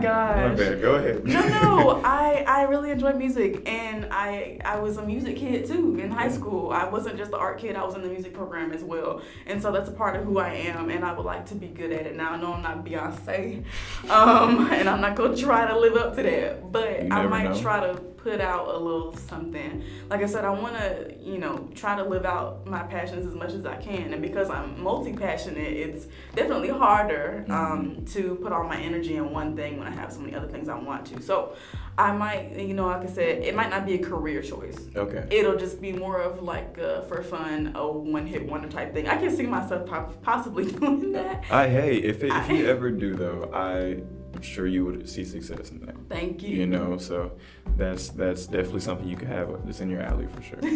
bad. 0.54 0.80
Go 0.82 0.94
ahead. 0.96 1.24
no, 1.24 1.40
no, 1.48 2.00
I, 2.04 2.44
I 2.46 2.62
really 2.62 2.90
enjoy 2.90 3.12
music, 3.12 3.68
and 3.68 4.06
I 4.10 4.58
I 4.64 4.78
was 4.80 4.96
a 4.96 5.02
music 5.06 5.36
kid 5.36 5.66
too 5.66 5.98
in 6.02 6.10
high 6.10 6.30
school. 6.30 6.70
I 6.72 6.88
wasn't 6.88 7.16
just 7.16 7.30
the 7.30 7.36
art 7.38 7.58
kid; 7.58 7.76
I 7.76 7.84
was 7.84 7.94
in 7.94 8.02
the 8.02 8.08
music 8.08 8.34
program 8.34 8.72
as 8.72 8.82
well, 8.82 9.22
and 9.46 9.60
so 9.62 9.70
that's 9.72 9.88
a 9.88 9.92
part 9.92 10.16
of 10.16 10.24
who 10.24 10.38
I 10.38 10.52
am, 10.54 10.90
and 10.90 11.04
I 11.04 11.12
would 11.12 11.26
like 11.26 11.46
to 11.46 11.54
be 11.54 11.68
good 11.68 11.92
at 11.92 12.06
it. 12.06 12.16
Now 12.16 12.32
I 12.32 12.40
know 12.40 12.52
I'm 12.54 12.62
not 12.62 12.84
Beyonce, 12.84 13.64
um, 14.10 14.70
and 14.72 14.88
I'm 14.88 15.00
not 15.00 15.14
gonna 15.16 15.36
try 15.36 15.66
to 15.66 15.78
live 15.78 15.96
up 15.96 16.16
to 16.16 16.22
that, 16.22 16.72
but 16.72 17.00
I 17.10 17.26
might 17.26 17.50
know. 17.50 17.60
try 17.60 17.80
to 17.80 17.94
put 18.22 18.40
out 18.40 18.68
a 18.68 18.76
little 18.76 19.16
something. 19.16 19.82
Like 20.08 20.22
I 20.22 20.26
said, 20.26 20.44
I 20.44 20.50
want 20.50 20.76
to 20.76 21.14
you 21.20 21.38
know 21.38 21.68
try 21.74 21.96
to 21.96 22.04
live 22.04 22.24
out 22.24 22.66
my 22.66 22.82
passions 22.82 23.26
as 23.26 23.34
much 23.34 23.52
as 23.52 23.66
I 23.66 23.76
can, 23.76 24.12
and 24.12 24.22
because 24.22 24.50
I'm 24.50 24.82
multi 24.82 25.12
passionate, 25.12 25.72
it's 25.72 26.06
definitely 26.34 26.68
harder 26.68 27.44
um, 27.48 28.04
to 28.06 28.36
put 28.36 28.52
all 28.52 28.64
my 28.64 28.78
energy 28.80 29.16
in 29.16 29.30
one 29.30 29.56
thing 29.56 29.78
when 29.78 29.86
I 29.86 29.90
have 29.90 30.12
so 30.12 30.20
many 30.20 30.34
other 30.34 30.48
things 30.48 30.68
I 30.68 30.78
want 30.78 31.06
to. 31.06 31.22
So 31.22 31.54
I 31.96 32.12
might, 32.12 32.56
you 32.58 32.74
know, 32.74 32.86
like 32.86 33.02
I 33.02 33.12
said, 33.12 33.42
it 33.42 33.54
might 33.54 33.70
not 33.70 33.86
be 33.86 33.94
a 33.94 33.98
career 33.98 34.42
choice. 34.42 34.88
Okay. 34.94 35.26
It'll 35.30 35.56
just 35.56 35.80
be 35.80 35.92
more 35.92 36.20
of 36.20 36.42
like 36.42 36.78
uh, 36.78 37.02
for 37.02 37.22
fun, 37.22 37.72
a 37.74 37.90
one 37.90 38.26
hit 38.26 38.46
wonder 38.46 38.68
type 38.68 38.94
thing. 38.94 39.08
I 39.08 39.16
can 39.16 39.34
see 39.34 39.46
myself 39.46 39.88
possibly 40.22 40.70
doing 40.72 41.12
that. 41.12 41.44
I 41.50 41.68
hey, 41.68 41.96
if 41.96 42.22
it, 42.22 42.32
if 42.32 42.50
you 42.50 42.66
ever 42.66 42.90
do 42.90 43.14
though, 43.14 43.50
I 43.52 44.02
am 44.34 44.42
sure 44.42 44.66
you 44.66 44.84
would 44.84 45.08
see 45.08 45.24
success 45.24 45.70
in 45.70 45.80
that. 45.86 45.96
Thank 46.08 46.42
you. 46.42 46.56
You 46.56 46.66
know, 46.66 46.98
so 46.98 47.32
that's 47.76 48.10
that's 48.10 48.46
definitely 48.46 48.80
something 48.80 49.08
you 49.08 49.16
can 49.16 49.28
have 49.28 49.48
that's 49.66 49.80
in 49.80 49.90
your 49.90 50.02
alley 50.02 50.26
for 50.34 50.42
sure. 50.42 50.60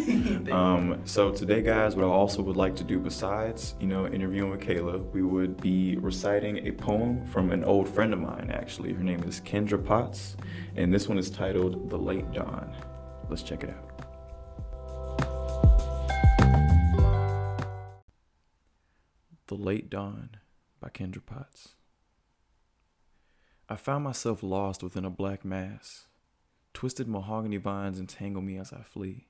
Um, 0.55 1.01
so 1.05 1.31
today, 1.31 1.61
guys, 1.61 1.95
what 1.95 2.05
I 2.05 2.07
also 2.07 2.41
would 2.41 2.55
like 2.55 2.75
to 2.77 2.83
do 2.83 2.99
besides, 2.99 3.75
you 3.79 3.87
know, 3.87 4.07
interviewing 4.07 4.51
with 4.51 4.61
Kayla, 4.61 5.11
we 5.11 5.21
would 5.21 5.59
be 5.59 5.97
reciting 5.97 6.67
a 6.67 6.71
poem 6.71 7.25
from 7.27 7.51
an 7.51 7.63
old 7.63 7.89
friend 7.89 8.13
of 8.13 8.19
mine, 8.19 8.51
actually. 8.53 8.93
Her 8.93 9.03
name 9.03 9.23
is 9.23 9.41
Kendra 9.41 9.83
Potts, 9.83 10.37
and 10.75 10.93
this 10.93 11.07
one 11.07 11.17
is 11.17 11.29
titled 11.29 11.89
The 11.89 11.97
Late 11.97 12.31
Dawn. 12.31 12.73
Let's 13.29 13.43
check 13.43 13.63
it 13.63 13.69
out. 13.69 13.95
The 19.47 19.55
Late 19.55 19.89
Dawn 19.89 20.29
by 20.79 20.89
Kendra 20.89 21.25
Potts. 21.25 21.74
I 23.67 23.75
found 23.75 24.03
myself 24.03 24.43
lost 24.43 24.83
within 24.83 25.05
a 25.05 25.09
black 25.09 25.43
mass. 25.43 26.05
Twisted 26.73 27.07
mahogany 27.07 27.57
vines 27.57 27.99
entangle 27.99 28.43
me 28.43 28.57
as 28.57 28.71
I 28.71 28.83
flee. 28.83 29.27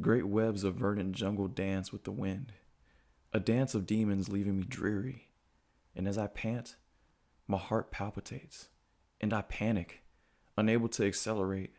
Great 0.00 0.26
webs 0.26 0.64
of 0.64 0.76
verdant 0.76 1.12
jungle 1.12 1.46
dance 1.46 1.92
with 1.92 2.04
the 2.04 2.12
wind, 2.12 2.52
a 3.32 3.40
dance 3.40 3.74
of 3.74 3.86
demons 3.86 4.30
leaving 4.30 4.58
me 4.58 4.64
dreary. 4.64 5.28
And 5.94 6.08
as 6.08 6.16
I 6.16 6.28
pant, 6.28 6.76
my 7.46 7.58
heart 7.58 7.90
palpitates, 7.90 8.68
and 9.20 9.34
I 9.34 9.42
panic, 9.42 10.02
unable 10.56 10.88
to 10.90 11.06
accelerate, 11.06 11.74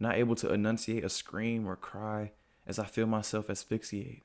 not 0.00 0.16
able 0.16 0.34
to 0.36 0.52
enunciate 0.52 1.04
a 1.04 1.10
scream 1.10 1.66
or 1.66 1.76
cry 1.76 2.32
as 2.66 2.78
I 2.78 2.84
feel 2.84 3.06
myself 3.06 3.50
asphyxiate. 3.50 4.22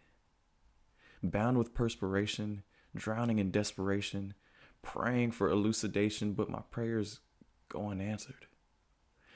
Bound 1.21 1.57
with 1.57 1.73
perspiration, 1.73 2.63
drowning 2.95 3.39
in 3.39 3.51
desperation, 3.51 4.33
praying 4.81 5.31
for 5.31 5.49
elucidation, 5.49 6.33
but 6.33 6.49
my 6.49 6.61
prayers 6.71 7.19
go 7.69 7.89
unanswered. 7.89 8.47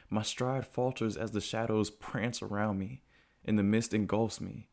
My 0.10 0.22
stride 0.22 0.68
falters 0.68 1.18
as 1.18 1.32
the 1.32 1.42
shadows 1.42 1.90
prance 1.90 2.42
around 2.42 2.78
me, 2.78 3.02
and 3.44 3.58
the 3.58 3.64
mist 3.64 3.94
engulfs 3.94 4.40
me 4.40 4.70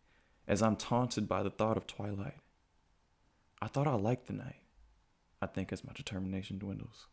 as 0.47 0.63
I'm 0.63 0.77
taunted 0.77 1.29
by 1.29 1.43
the 1.43 1.51
thought 1.51 1.77
of 1.77 1.87
twilight. 1.87 2.39
I 3.61 3.69
thought 3.69 3.87
I 3.87 3.95
liked 3.95 4.27
the 4.27 4.33
night, 4.33 4.63
I 5.41 5.47
think, 5.47 5.73
as 5.73 5.85
my 5.85 5.93
determination 5.93 6.59
dwindles. 6.59 7.07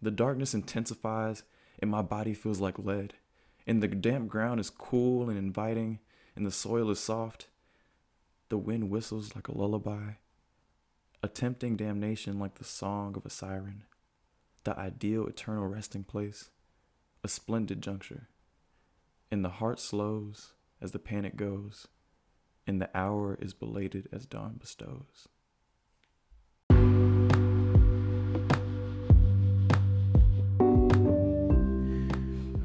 The 0.00 0.10
darkness 0.10 0.54
intensifies, 0.54 1.44
and 1.78 1.90
my 1.90 2.02
body 2.02 2.34
feels 2.34 2.60
like 2.60 2.78
lead, 2.78 3.14
and 3.66 3.82
the 3.82 3.88
damp 3.88 4.28
ground 4.28 4.58
is 4.60 4.70
cool 4.70 5.30
and 5.30 5.38
inviting, 5.38 6.00
and 6.34 6.44
the 6.44 6.50
soil 6.50 6.90
is 6.90 6.98
soft. 6.98 7.46
The 8.48 8.58
wind 8.58 8.90
whistles 8.90 9.34
like 9.36 9.48
a 9.48 9.56
lullaby, 9.56 10.14
a 11.24 11.28
tempting 11.28 11.76
damnation 11.76 12.40
like 12.40 12.56
the 12.56 12.64
song 12.64 13.16
of 13.16 13.24
a 13.24 13.30
siren, 13.30 13.84
the 14.64 14.76
ideal 14.76 15.24
eternal 15.26 15.68
resting 15.68 16.02
place, 16.02 16.50
a 17.22 17.28
splendid 17.28 17.80
juncture. 17.80 18.28
And 19.30 19.44
the 19.44 19.48
heart 19.48 19.78
slows 19.78 20.54
as 20.80 20.90
the 20.90 20.98
panic 20.98 21.36
goes, 21.36 21.86
and 22.66 22.82
the 22.82 22.90
hour 22.92 23.38
is 23.40 23.54
belated 23.54 24.08
as 24.12 24.26
dawn 24.26 24.56
bestows. 24.58 25.28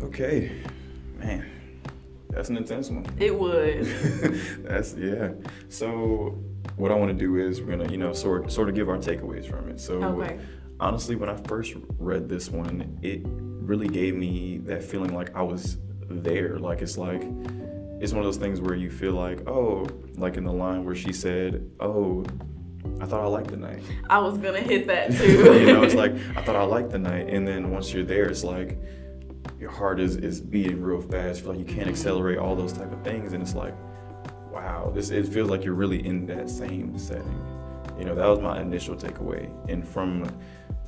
Okay, 0.02 0.64
man, 1.20 1.46
that's 2.32 2.50
an 2.50 2.58
intense 2.58 2.90
one. 2.90 3.06
It 3.20 3.38
was. 3.38 3.88
that's 4.64 4.96
yeah. 4.96 5.34
So 5.70 6.44
what 6.78 6.92
I 6.92 6.96
want 6.96 7.10
to 7.12 7.18
do 7.18 7.38
is 7.38 7.62
we're 7.62 7.76
gonna 7.76 7.92
you 7.92 7.98
know 7.98 8.14
sort 8.14 8.52
sort 8.52 8.70
of 8.70 8.76
give 8.76 8.88
our 8.90 8.98
takeaways 8.98 9.50
from 9.50 9.70
it. 9.70 9.80
So 9.80 10.02
Okay. 10.04 10.40
honestly, 10.80 11.16
when 11.16 11.30
I 11.30 11.36
first 11.36 11.74
read 12.00 12.30
this 12.30 12.50
one, 12.50 12.98
it 13.02 13.22
really 13.26 13.88
gave 13.90 14.16
me 14.16 14.60
that 14.60 14.84
feeling 14.84 15.14
like 15.14 15.36
I 15.36 15.42
was 15.42 15.78
there. 16.10 16.58
Like 16.58 16.82
it's 16.82 16.98
like 16.98 17.24
it's 18.00 18.14
one 18.14 18.20
of 18.20 18.26
those 18.26 18.38
things 18.38 18.62
where 18.62 18.76
you 18.76 18.90
feel 18.90 19.14
like 19.14 19.48
oh, 19.50 19.88
like 20.18 20.38
in 20.38 20.44
the 20.46 20.54
line 20.54 20.86
where 20.86 20.96
she 20.96 21.12
said 21.12 21.70
oh. 21.80 22.24
I 23.02 23.06
thought 23.06 23.22
I 23.22 23.28
liked 23.28 23.50
the 23.50 23.58
night. 23.58 23.84
I 24.10 24.18
was 24.20 24.38
gonna 24.38 24.62
hit 24.62 24.88
that 24.88 25.12
too. 25.18 25.60
you 25.60 25.66
know, 25.68 25.84
it's 25.84 25.94
like 25.94 26.14
I 26.36 26.42
thought 26.42 26.56
I 26.56 26.64
liked 26.64 26.90
the 26.92 26.98
night, 27.00 27.28
and 27.30 27.46
then 27.48 27.70
once 27.72 27.92
you're 27.94 28.04
there, 28.04 28.26
it's 28.26 28.44
like 28.44 28.80
your 29.60 29.70
heart 29.72 30.00
is 30.00 30.16
is 30.16 30.40
beating 30.40 30.82
real 30.82 31.02
fast. 31.02 31.40
You 31.40 31.44
feel 31.46 31.54
like 31.56 31.68
you 31.68 31.76
can't 31.76 31.90
accelerate 31.90 32.38
all 32.38 32.56
those 32.56 32.72
type 32.74 32.92
of 32.92 33.04
things, 33.04 33.34
and 33.34 33.44
it's 33.44 33.54
like, 33.56 33.74
wow, 34.58 34.92
this 34.94 35.12
it 35.12 35.28
feels 35.28 35.50
like 35.50 35.64
you're 35.64 35.76
really 35.76 36.06
in 36.06 36.26
that 36.26 36.50
same 36.50 36.98
setting. 36.98 37.42
You 38.00 38.06
know, 38.06 38.16
that 38.16 38.26
was 38.26 38.40
my 38.40 38.60
initial 38.60 38.96
takeaway, 38.96 39.52
and 39.70 39.88
from 39.88 40.26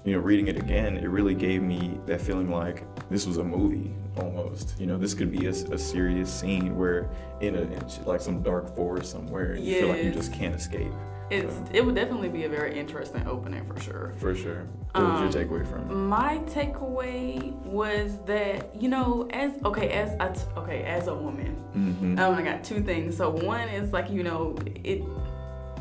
you 0.04 0.14
know 0.14 0.20
reading 0.20 0.48
it 0.48 0.58
again, 0.58 0.98
it 0.98 1.08
really 1.08 1.36
gave 1.36 1.62
me 1.62 2.00
that 2.08 2.20
feeling 2.20 2.50
like 2.50 2.84
this 3.10 3.28
was 3.28 3.38
a 3.38 3.44
movie 3.44 3.92
almost. 4.18 4.80
You 4.80 4.88
know, 4.88 4.98
this 4.98 5.14
could 5.14 5.32
be 5.32 5.46
a, 5.46 5.52
a 5.52 5.78
serious 5.78 6.34
scene 6.34 6.76
where 6.78 7.10
in 7.42 7.56
a 7.56 7.62
in 7.62 7.84
like 8.06 8.22
some 8.22 8.42
dark 8.42 8.76
forest 8.76 9.12
somewhere, 9.12 9.54
and 9.54 9.64
you 9.64 9.80
feel 9.80 9.90
like 9.90 10.04
you 10.04 10.12
just 10.12 10.34
can't 10.34 10.56
escape. 10.56 10.92
It's 11.30 11.54
it 11.74 11.86
would 11.86 11.96
definitely 11.96 12.30
be 12.30 12.44
a 12.46 12.50
very 12.50 12.78
interesting 12.78 13.26
opening 13.28 13.66
for 13.66 13.80
sure. 13.80 14.14
For 14.18 14.36
sure. 14.36 14.66
What 14.94 15.04
was 15.04 15.22
Um, 15.22 15.24
your 15.24 15.32
takeaway 15.46 15.68
from 15.68 15.90
it? 15.90 15.94
My 15.94 16.38
takeaway 16.46 17.54
was 17.64 18.18
that 18.26 18.76
you 18.82 18.90
know, 18.90 19.28
as 19.32 19.52
okay, 19.66 19.90
as 19.90 20.16
I 20.20 20.30
t- 20.30 20.42
okay, 20.58 20.84
as 20.84 21.08
a 21.08 21.14
woman, 21.16 21.56
Mm-hmm. 21.76 22.18
um, 22.20 22.34
I 22.36 22.42
got 22.42 22.64
two 22.64 22.82
things. 22.82 23.16
So 23.16 23.30
one 23.30 23.68
is 23.70 23.94
like 23.94 24.10
you 24.10 24.24
know, 24.24 24.56
it 24.84 25.04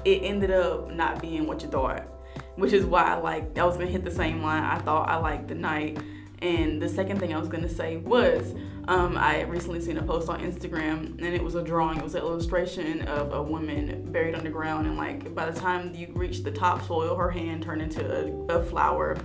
it 0.04 0.20
ended 0.22 0.50
up 0.50 0.90
not 0.92 1.20
being 1.20 1.46
what 1.46 1.62
you 1.62 1.68
thought, 1.68 2.02
which 2.56 2.72
is 2.72 2.84
why 2.84 3.02
I 3.04 3.14
like 3.14 3.58
I 3.58 3.64
was 3.64 3.76
gonna 3.76 3.90
hit 3.90 4.04
the 4.04 4.10
same 4.10 4.42
line. 4.42 4.62
I 4.62 4.78
thought 4.78 5.08
I 5.08 5.16
liked 5.16 5.48
the 5.48 5.54
night, 5.54 5.98
and 6.40 6.80
the 6.80 6.88
second 6.88 7.18
thing 7.18 7.34
I 7.34 7.38
was 7.38 7.48
gonna 7.48 7.68
say 7.68 7.96
was. 7.98 8.54
Um, 8.88 9.18
I 9.18 9.42
recently 9.42 9.82
seen 9.82 9.98
a 9.98 10.02
post 10.02 10.30
on 10.30 10.40
Instagram 10.40 11.18
and 11.18 11.26
it 11.26 11.44
was 11.44 11.54
a 11.56 11.62
drawing. 11.62 11.98
It 11.98 12.02
was 12.04 12.14
an 12.14 12.22
illustration 12.22 13.02
of 13.02 13.34
a 13.34 13.42
woman 13.42 14.10
buried 14.10 14.34
underground, 14.34 14.86
and 14.86 14.96
like 14.96 15.34
by 15.34 15.50
the 15.50 15.60
time 15.60 15.94
you 15.94 16.10
reach 16.14 16.42
the 16.42 16.50
topsoil, 16.50 17.14
her 17.14 17.30
hand 17.30 17.62
turned 17.64 17.82
into 17.82 18.00
a, 18.50 18.60
a 18.60 18.64
flower. 18.64 19.18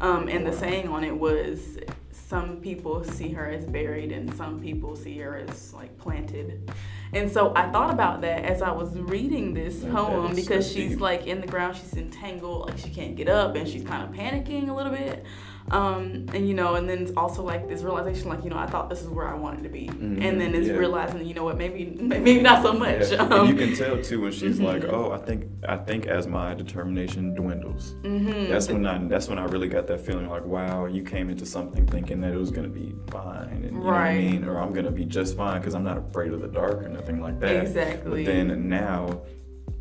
Um, 0.00 0.28
and 0.28 0.46
the 0.46 0.54
saying 0.54 0.88
on 0.88 1.04
it 1.04 1.14
was, 1.14 1.76
"Some 2.12 2.62
people 2.62 3.04
see 3.04 3.28
her 3.32 3.46
as 3.50 3.66
buried, 3.66 4.10
and 4.10 4.34
some 4.36 4.58
people 4.58 4.96
see 4.96 5.18
her 5.18 5.36
as 5.36 5.74
like 5.74 5.98
planted." 5.98 6.70
And 7.12 7.30
so 7.30 7.52
I 7.54 7.70
thought 7.70 7.92
about 7.92 8.22
that 8.22 8.44
as 8.46 8.62
I 8.62 8.70
was 8.70 8.98
reading 8.98 9.52
this 9.52 9.80
That- 9.80 9.92
poem 9.92 10.28
that 10.28 10.36
because 10.36 10.66
so 10.66 10.72
she's 10.76 10.90
deep. 10.92 11.00
like 11.00 11.26
in 11.26 11.42
the 11.42 11.46
ground, 11.46 11.76
she's 11.76 11.92
entangled, 11.92 12.68
like 12.70 12.78
she 12.78 12.88
can't 12.88 13.16
get 13.16 13.28
up, 13.28 13.54
and 13.54 13.68
she's 13.68 13.84
kind 13.84 14.02
of 14.02 14.14
panicking 14.18 14.70
a 14.70 14.72
little 14.72 14.92
bit. 14.92 15.26
Um, 15.70 16.26
and 16.34 16.48
you 16.48 16.54
know, 16.54 16.74
and 16.74 16.88
then 16.88 16.98
it's 17.02 17.12
also 17.16 17.42
like 17.42 17.68
this 17.68 17.82
realization, 17.82 18.28
like 18.28 18.42
you 18.42 18.50
know, 18.50 18.58
I 18.58 18.66
thought 18.66 18.90
this 18.90 19.00
is 19.02 19.08
where 19.08 19.28
I 19.28 19.34
wanted 19.34 19.62
to 19.62 19.68
be, 19.68 19.86
Mhm, 19.86 20.22
and 20.22 20.40
then 20.40 20.54
it's 20.54 20.66
yeah. 20.68 20.74
realizing, 20.74 21.24
you 21.24 21.34
know 21.34 21.44
what, 21.44 21.58
maybe 21.58 21.96
maybe 22.00 22.40
not 22.40 22.62
so 22.62 22.72
much. 22.72 23.10
Yeah. 23.12 23.18
Um, 23.22 23.46
you 23.46 23.54
can 23.54 23.74
tell 23.74 24.00
too 24.02 24.20
when 24.22 24.32
she's 24.32 24.58
like, 24.60 24.82
Mhm. 24.82 24.92
"Oh, 24.92 25.12
I 25.12 25.18
think 25.18 25.44
I 25.68 25.76
think 25.76 26.06
as 26.06 26.26
my 26.26 26.54
determination 26.54 27.34
dwindles." 27.34 27.94
mhm. 28.02 28.48
That's 28.48 28.68
when 28.68 28.84
I 28.84 28.98
that's 29.06 29.28
when 29.28 29.38
I 29.38 29.44
really 29.44 29.68
got 29.68 29.86
that 29.86 30.00
feeling 30.00 30.28
like, 30.28 30.44
"Wow, 30.44 30.86
you 30.86 31.02
came 31.02 31.30
into 31.30 31.46
something 31.46 31.86
thinking 31.86 32.20
that 32.22 32.32
it 32.32 32.38
was 32.38 32.50
gonna 32.50 32.68
be 32.68 32.94
fine, 33.10 33.48
and 33.52 33.64
you 33.64 33.70
know 33.70 33.80
what 33.80 33.94
I 33.94 33.98
Right. 34.00 34.18
mean, 34.18 34.44
or 34.44 34.58
I'm 34.58 34.72
gonna 34.72 34.90
be 34.90 35.04
just 35.04 35.36
fine 35.36 35.60
because 35.60 35.74
I'm 35.74 35.84
not 35.84 35.98
afraid 35.98 36.32
of 36.32 36.40
the 36.40 36.48
dark 36.48 36.82
or 36.82 36.88
nothing 36.88 37.20
like 37.20 37.38
that." 37.40 37.62
Exactly. 37.62 38.24
But 38.24 38.32
then 38.32 38.68
now, 38.68 39.20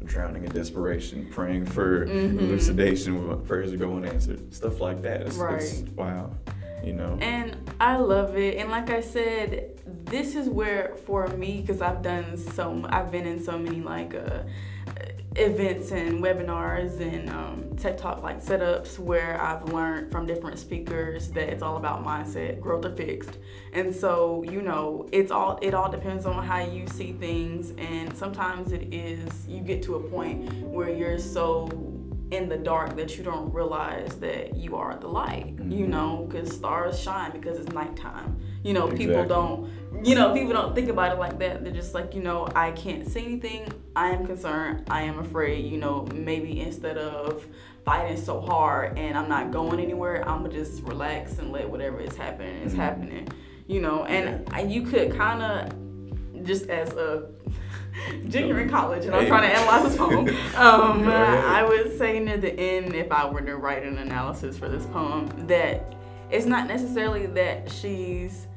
drowning 0.05 0.43
in 0.45 0.51
desperation, 0.51 1.27
praying 1.29 1.65
for 1.65 2.07
Mhm. 2.07 2.39
elucidation 2.39 3.15
when 3.17 3.27
my 3.27 3.45
prayers 3.45 3.73
are 3.73 3.77
going 3.77 4.05
answered, 4.05 4.53
stuff 4.53 4.79
like 4.79 5.01
that. 5.01 5.21
It's, 5.21 5.37
it's 5.39 5.83
wow, 5.95 6.31
you 6.83 6.93
know. 6.93 7.17
And 7.21 7.55
I 7.79 7.97
love 7.97 8.37
it. 8.37 8.57
And 8.57 8.69
like 8.71 8.89
I 8.89 9.01
said, 9.01 9.79
this 10.05 10.35
is 10.35 10.47
where 10.49 10.93
for 11.05 11.27
me, 11.27 11.61
because 11.61 11.81
I've 11.81 12.01
done 12.01 12.37
so, 12.37 12.85
I've 12.89 13.11
been 13.11 13.27
in 13.27 13.43
so 13.43 13.57
many 13.57 13.81
like 13.81 14.15
uh, 14.15 14.43
events 15.39 15.91
and 15.91 16.21
webinars 16.21 16.99
and 16.99 17.29
um, 17.29 17.75
TED 17.77 17.97
Talk 17.97 18.21
like 18.21 18.43
setups 18.43 18.99
where 18.99 19.41
I've 19.41 19.71
learned 19.71 20.11
from 20.11 20.25
different 20.25 20.59
speakers 20.59 21.29
that 21.31 21.49
it's 21.49 21.63
all 21.63 21.77
about 21.77 22.05
mindset, 22.05 22.59
growth 22.59 22.85
or 22.85 22.95
fixed. 22.95 23.37
And 23.73 23.95
so 23.95 24.43
you 24.43 24.61
know, 24.61 25.07
it's 25.11 25.31
all 25.31 25.57
it 25.61 25.73
all 25.73 25.89
depends 25.89 26.25
on 26.25 26.43
how 26.43 26.59
you 26.59 26.87
see 26.87 27.13
things. 27.13 27.71
And 27.77 28.15
sometimes 28.17 28.71
it 28.71 28.93
is 28.93 29.47
you 29.47 29.61
get 29.61 29.81
to 29.83 29.95
a 29.95 29.99
point 29.99 30.53
where 30.67 30.89
you're 30.89 31.19
so 31.19 31.67
in 32.31 32.47
the 32.47 32.57
dark 32.57 32.95
that 32.95 33.17
you 33.17 33.23
don't 33.23 33.51
realize 33.53 34.15
that 34.19 34.55
you 34.55 34.75
are 34.75 34.95
the 34.99 35.07
light, 35.07 35.55
you 35.67 35.85
Mhm. 35.85 35.89
know, 35.89 36.27
because 36.29 36.55
stars 36.55 36.99
shine 36.99 37.31
because 37.31 37.59
it's 37.59 37.73
nighttime. 37.73 38.37
You 38.63 38.73
know, 38.73 38.87
people 38.87 39.25
don't, 39.25 39.67
you 40.03 40.13
know, 40.13 40.33
people 40.33 40.53
don't 40.53 40.75
think 40.75 40.89
about 40.89 41.11
it 41.13 41.19
like 41.19 41.39
that. 41.39 41.63
They're 41.63 41.73
just 41.73 41.95
like, 41.95 42.13
you 42.13 42.21
know, 42.21 42.47
I 42.55 42.71
can't 42.71 43.07
see 43.07 43.25
anything. 43.25 43.71
I 43.95 44.09
am 44.11 44.25
concerned. 44.27 44.83
I 44.89 45.03
am 45.03 45.17
afraid. 45.17 45.65
You 45.65 45.79
know, 45.79 46.07
maybe 46.13 46.59
instead 46.61 46.97
of 46.99 47.47
fighting 47.83 48.17
so 48.17 48.39
hard 48.41 48.99
and 48.99 49.17
I'm 49.17 49.27
not 49.29 49.49
going 49.51 49.79
anywhere, 49.79 50.21
I'm 50.29 50.43
gonna 50.43 50.53
just 50.53 50.83
relax 50.83 51.39
and 51.39 51.51
let 51.51 51.67
whatever 51.67 51.99
is 51.99 52.15
happening 52.15 52.61
is 52.61 52.73
Mhm. 52.73 52.77
happening. 52.77 53.27
You 53.65 53.81
know, 53.81 54.03
and 54.05 54.47
I, 54.51 54.61
you 54.61 54.83
could 54.83 55.11
kind 55.15 55.41
of 55.41 56.43
just 56.45 56.69
as 56.69 56.91
a 56.93 57.27
junior 58.29 58.59
in 58.59 58.69
college, 58.69 59.05
and 59.05 59.15
I'm 59.15 59.27
trying 59.27 59.49
to 59.49 59.57
analyze 59.57 59.83
this 59.83 59.97
poem. 59.97 60.29
Um, 60.59 61.07
I 61.07 61.63
would 61.63 61.97
say 61.97 62.19
near 62.19 62.37
the 62.37 62.51
end, 62.53 62.93
if 62.93 63.11
I 63.11 63.25
were 63.29 63.41
to 63.41 63.55
write 63.55 63.83
an 63.83 63.97
analysis 63.97 64.57
for 64.57 64.67
this 64.67 64.85
poem, 64.87 65.29
that 65.47 65.95
it's 66.29 66.45
not 66.45 66.67
necessarily 66.67 67.27
that 67.27 67.71
she's 67.71 68.47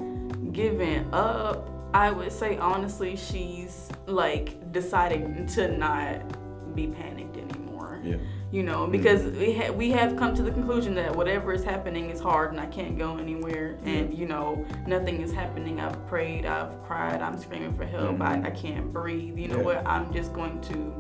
giving 0.50 1.08
up. 1.12 1.68
I 1.94 2.10
would 2.10 2.32
say 2.32 2.56
honestly, 2.58 3.16
she's 3.16 3.88
like 4.06 4.72
deciding 4.72 5.46
to 5.48 5.76
not 5.76 6.74
be 6.74 6.88
panicked 6.88 7.36
anymore. 7.36 8.00
Yeah. 8.02 8.16
You 8.52 8.62
know, 8.62 8.86
because 8.86 9.22
we 9.38 9.54
ha- 9.54 9.70
we 9.72 9.90
have 9.92 10.14
come 10.16 10.34
to 10.34 10.42
the 10.42 10.50
conclusion 10.50 10.94
that 10.96 11.16
whatever 11.16 11.54
is 11.54 11.64
happening 11.64 12.10
is 12.10 12.20
hard 12.20 12.50
and 12.52 12.60
I 12.60 12.66
can't 12.66 12.98
go 12.98 13.16
anywhere. 13.16 13.78
And 13.84 14.12
you 14.12 14.26
know, 14.26 14.64
nothing 14.86 15.22
is 15.22 15.32
happening. 15.32 15.80
I've 15.80 16.06
prayed, 16.06 16.44
I've 16.44 16.82
cried, 16.84 17.22
I'm 17.22 17.38
screaming 17.40 17.74
for 17.74 17.86
help. 17.86 18.20
I, 18.20 18.36
Mhm. 18.36 18.46
I 18.46 18.50
can't 18.50 18.92
breathe. 18.92 19.38
You 19.38 19.48
know 19.48 19.56
Yeah. 19.56 19.62
what? 19.64 19.86
I'm 19.86 20.12
just 20.12 20.34
going 20.34 20.60
to 20.62 20.94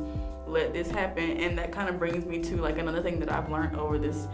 let 0.46 0.72
this 0.72 0.90
happen. 0.90 1.30
And 1.44 1.58
that 1.58 1.72
kind 1.72 1.90
of 1.90 1.98
brings 1.98 2.24
me 2.24 2.42
to 2.42 2.56
like 2.56 2.78
another 2.78 3.02
thing 3.02 3.20
that 3.20 3.30
I've 3.30 3.50
learned 3.50 3.76
over 3.76 3.98
this 3.98 4.28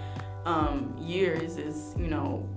um, 0.46 0.94
years 0.96 1.56
is 1.56 1.96
you 1.98 2.06
know, 2.06 2.48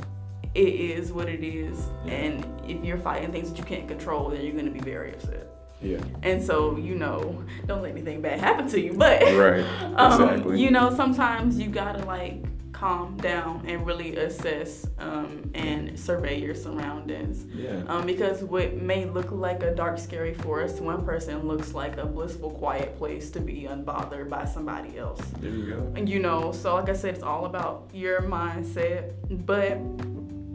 it 0.54 0.60
is 0.76 1.12
what 1.12 1.28
it 1.28 1.44
is. 1.44 1.90
Yeah. 2.06 2.14
And 2.14 2.46
if 2.70 2.86
you're 2.86 3.00
fighting 3.00 3.32
things 3.32 3.50
that 3.50 3.58
you 3.58 3.64
can't 3.64 3.88
control, 3.88 4.30
then 4.30 4.42
you're 4.44 4.54
going 4.54 4.66
to 4.66 4.72
be 4.72 4.80
very 4.80 5.12
upset. 5.14 5.48
Yeah. 5.82 6.00
And 6.24 6.44
so, 6.44 6.78
you 6.78 6.96
know, 6.96 7.44
don't 7.66 7.82
let 7.82 7.92
anything 7.92 8.22
bad 8.22 8.40
happen 8.40 8.68
to 8.70 8.80
you. 8.80 8.94
But 8.94 9.22
Right. 9.24 9.66
um, 9.96 10.22
Exactly. 10.30 10.62
you 10.62 10.72
know, 10.72 10.94
sometimes 10.96 11.60
you 11.60 11.68
gotta 11.70 12.06
like 12.06 12.44
calm 12.72 13.16
down 13.18 13.64
and 13.68 13.86
really 13.86 14.16
assess 14.16 14.88
um, 14.98 15.52
and 15.54 16.00
survey 16.00 16.40
your 16.40 16.56
surroundings. 16.56 17.46
Yeah. 17.54 17.84
Um, 17.88 18.08
because 18.08 18.44
what 18.44 18.76
may 18.76 19.06
look 19.06 19.32
like 19.32 19.62
a 19.62 19.76
dark, 19.76 20.00
scary 20.00 20.34
forest 20.34 20.78
to 20.78 20.84
one 20.84 21.06
person 21.06 21.48
looks 21.48 21.74
like 21.76 21.98
a 21.98 22.06
blissful, 22.08 22.50
quiet 22.52 22.98
place 22.98 23.30
to 23.32 23.40
be 23.40 23.68
unbothered 23.70 24.30
by 24.30 24.46
somebody 24.46 24.98
else. 24.98 25.22
There 25.40 25.52
you 25.52 25.66
go. 25.74 25.94
And 25.96 26.10
you 26.10 26.20
know, 26.20 26.52
so 26.52 26.74
like 26.76 26.90
I 26.90 26.94
said, 26.94 27.14
it's 27.14 27.24
all 27.24 27.46
about 27.46 27.90
your 27.94 28.22
mindset. 28.22 29.14
But 29.46 29.78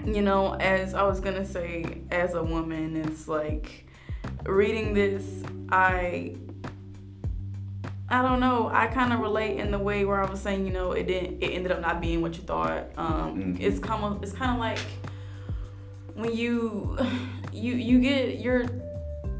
you 0.04 0.23
know, 0.23 0.54
as 0.54 0.95
I 0.95 1.02
was 1.04 1.21
gonna 1.21 1.45
say, 1.47 1.99
as 2.11 2.35
a 2.35 2.42
woman, 2.42 2.97
it's 2.97 3.28
like 3.28 3.86
reading 4.47 4.95
this, 4.95 5.25
I 5.71 6.37
I 8.09 8.23
don't 8.23 8.38
know. 8.38 8.71
I 8.73 8.87
kind 8.87 9.12
of 9.12 9.19
relate 9.21 9.59
in 9.59 9.73
the 9.73 9.79
way 9.79 10.05
where 10.05 10.23
I 10.23 10.31
was 10.31 10.41
saying, 10.41 10.65
you 10.65 10.73
know, 10.73 10.93
it 10.93 11.09
didn't. 11.09 11.43
It 11.43 11.49
ended 11.49 11.73
up 11.73 11.81
not 11.81 12.00
being 12.00 12.23
what 12.23 12.37
you 12.37 12.43
thought. 12.43 12.85
Um, 12.97 13.57
Mhm. 13.57 13.61
It's 13.61 13.81
kind 13.81 14.05
of. 14.05 14.23
It's 14.23 14.33
kind 14.33 14.53
of 14.53 14.59
like 14.59 14.79
when 16.15 16.35
you, 16.35 16.97
you, 17.53 17.75
you 17.75 17.99
get 18.00 18.38
you're 18.38 18.67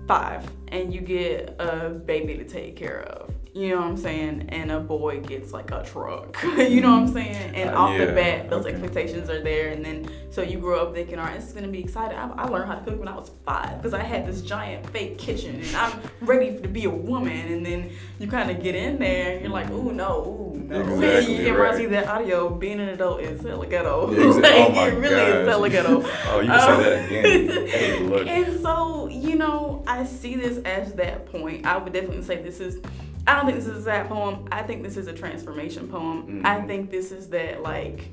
five 0.09 0.45
and 0.69 0.93
you 0.93 1.01
get 1.01 1.55
a 1.61 1.91
baby 1.91 2.37
to 2.39 2.45
take 2.45 2.75
care 2.77 3.03
of. 3.03 3.33
You 3.57 3.71
know 3.71 3.77
what 3.77 3.87
I'm 3.87 3.97
saying? 3.97 4.51
And 4.51 4.71
a 4.71 4.81
boy 4.81 5.21
gets 5.21 5.55
like 5.55 5.71
a 5.71 5.83
truck. 5.83 6.37
you 6.59 6.83
know 6.83 6.91
what 6.91 7.09
I'm 7.09 7.09
saying? 7.09 7.55
And 7.55 7.71
Uh, 7.71 7.79
off 7.79 7.97
the 7.97 8.07
bat, 8.09 8.51
those 8.51 8.67
okay. 8.67 8.75
expectations 8.75 9.31
are 9.31 9.41
there. 9.41 9.69
And 9.71 9.83
then 9.83 10.11
so 10.31 10.43
you 10.43 10.59
grow 10.59 10.83
up 10.83 10.95
thinking, 10.95 11.19
all 11.19 11.25
right, 11.25 11.37
this 11.37 11.47
is 11.49 11.53
gonna 11.55 11.69
be 11.69 11.81
exciting. 11.81 12.19
I, 12.19 12.29
I 12.37 12.45
learned 12.49 12.69
how 12.71 12.75
to 12.75 12.85
cook 12.85 12.99
when 12.99 13.09
I 13.09 13.17
was 13.17 13.31
five 13.47 13.79
because 13.79 13.95
I 13.95 14.03
had 14.03 14.27
this 14.27 14.43
giant 14.43 14.87
fake 14.91 15.17
kitchen 15.17 15.55
and 15.63 15.75
I'm 15.75 15.99
ready 16.21 16.61
to 16.61 16.69
be 16.69 16.85
a 16.85 16.91
woman. 16.91 17.33
And 17.33 17.65
then 17.65 17.91
you 18.19 18.27
kind 18.27 18.51
of 18.51 18.63
get 18.63 18.75
in 18.75 18.99
there 18.99 19.33
and 19.33 19.41
you're 19.41 19.51
like, 19.51 19.71
ooh, 19.71 19.91
no, 19.91 20.53
ooh, 20.53 20.59
no. 20.59 20.77
Exactly, 20.97 21.47
it 21.47 21.53
reminds 21.53 21.77
right. 21.77 21.85
of 21.87 21.91
that 21.93 22.09
audio, 22.09 22.51
being 22.51 22.79
an 22.81 22.91
adult 22.91 23.21
is 23.23 23.41
hella 23.43 23.67
ghetto. 23.67 24.11
Yeah, 24.11 24.19
exa- 24.25 24.43
like, 24.43 24.53
oh 24.55 24.73
my 24.73 24.89
it 24.89 24.95
really 24.99 25.15
is 25.15 25.33
gosh. 25.33 25.49
hella 25.49 25.71
ghetto. 25.71 26.03
Oh, 26.29 26.41
you 26.41 26.49
can 26.49 26.61
say 26.61 26.83
that 26.83 27.07
again. 27.07 27.67
Hey, 27.69 28.01
look. 28.01 28.27
And 28.27 28.61
so, 28.61 29.09
you 29.09 29.37
know, 29.37 29.83
I 29.87 30.05
see 30.05 30.35
this 30.37 30.59
as 30.65 30.93
that 30.95 31.25
point. 31.33 31.65
I 31.65 31.79
would 31.79 31.95
definitely 31.95 32.23
say 32.23 32.43
this 32.43 32.61
is. 32.61 32.81
I 33.29 33.35
don't 33.35 33.46
think 33.47 33.57
this 33.65 33.67
is 33.67 33.79
a 33.79 33.83
sad 33.83 34.09
poem. 34.09 34.47
I 34.53 34.63
think 34.63 34.83
this 34.83 34.97
is 34.97 35.07
a 35.07 35.13
transformation 35.13 35.89
poem. 35.89 36.43
I 36.45 36.57
Mhm. 36.61 36.67
think 36.67 36.91
this 36.91 37.13
is 37.13 37.29
that 37.31 37.63
like 37.63 38.09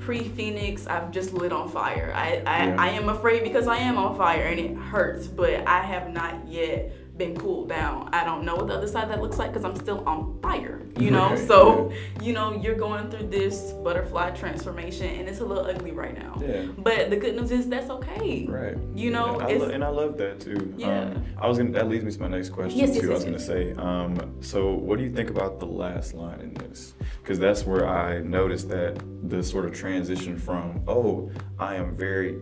pre-Phoenix. 0.00 0.86
I've 0.86 1.10
just 1.10 1.34
lit 1.34 1.52
on 1.52 1.68
fire. 1.68 2.12
I 2.14 2.42
I, 2.46 2.66
Yeah. 2.66 2.76
I 2.78 2.88
am 2.90 3.08
afraid 3.08 3.42
because 3.44 3.66
I 3.68 3.76
am 3.78 3.98
on 3.98 4.16
fire 4.16 4.44
and 4.44 4.58
it 4.58 4.74
hurts, 4.74 5.26
but 5.26 5.66
I 5.66 5.80
have 5.80 6.12
not 6.12 6.34
yet 6.48 6.92
been 7.18 7.36
cooled 7.36 7.68
down. 7.68 8.08
I 8.12 8.24
don't 8.24 8.44
know 8.44 8.54
what 8.54 8.68
the 8.68 8.74
other 8.74 8.86
side 8.86 9.10
that 9.10 9.20
looks 9.20 9.38
like 9.38 9.52
because 9.52 9.64
I'm 9.64 9.76
still 9.76 10.02
on 10.08 10.38
fire. 10.40 10.82
You 10.96 11.10
know, 11.10 11.30
Right, 11.30 11.46
so 11.48 11.92
you 12.22 12.32
know 12.32 12.54
you're 12.60 12.74
going 12.74 13.10
through 13.10 13.28
this 13.28 13.72
butterfly 13.84 14.30
transformation 14.30 15.06
and 15.06 15.28
it's 15.28 15.40
a 15.40 15.44
little 15.44 15.64
ugly 15.66 15.92
right 15.92 16.16
now. 16.16 16.40
Yeah. 16.40 16.66
But 16.78 17.10
the 17.10 17.16
good 17.16 17.36
news 17.36 17.50
is 17.50 17.68
that's 17.68 17.90
okay. 17.90 18.46
Right. 18.48 18.76
You 18.94 19.10
know, 19.10 19.34
and 19.34 19.42
I, 19.42 19.50
it's- 19.50 19.60
lo- 19.60 19.68
and 19.74 19.84
I 19.84 19.88
love 19.88 20.16
that 20.18 20.40
too. 20.40 20.72
Yeah. 20.76 21.02
Um, 21.02 21.24
I 21.40 21.46
was 21.48 21.58
gonna. 21.58 21.70
That 21.72 21.88
leads 21.88 22.04
me 22.04 22.12
to 22.12 22.20
my 22.20 22.28
next 22.28 22.50
question 22.50 22.78
Yes, 22.78 22.90
too. 22.98 23.06
yes, 23.06 23.10
I 23.10 23.14
was 23.14 23.24
gonna 23.24 23.38
say. 23.38 23.72
Um, 23.74 24.36
so, 24.40 24.72
what 24.72 24.98
do 24.98 25.04
you 25.04 25.12
think 25.12 25.30
about 25.30 25.58
the 25.60 25.66
last 25.66 26.14
line 26.14 26.40
in 26.40 26.54
this? 26.54 26.94
Because 27.22 27.38
that's 27.38 27.64
where 27.64 27.86
I 27.88 28.20
noticed 28.20 28.68
that 28.70 29.02
the 29.28 29.42
sort 29.42 29.66
of 29.66 29.74
transition 29.74 30.38
from 30.38 30.82
oh, 30.88 31.30
I 31.58 31.74
am 31.76 31.96
very 31.96 32.40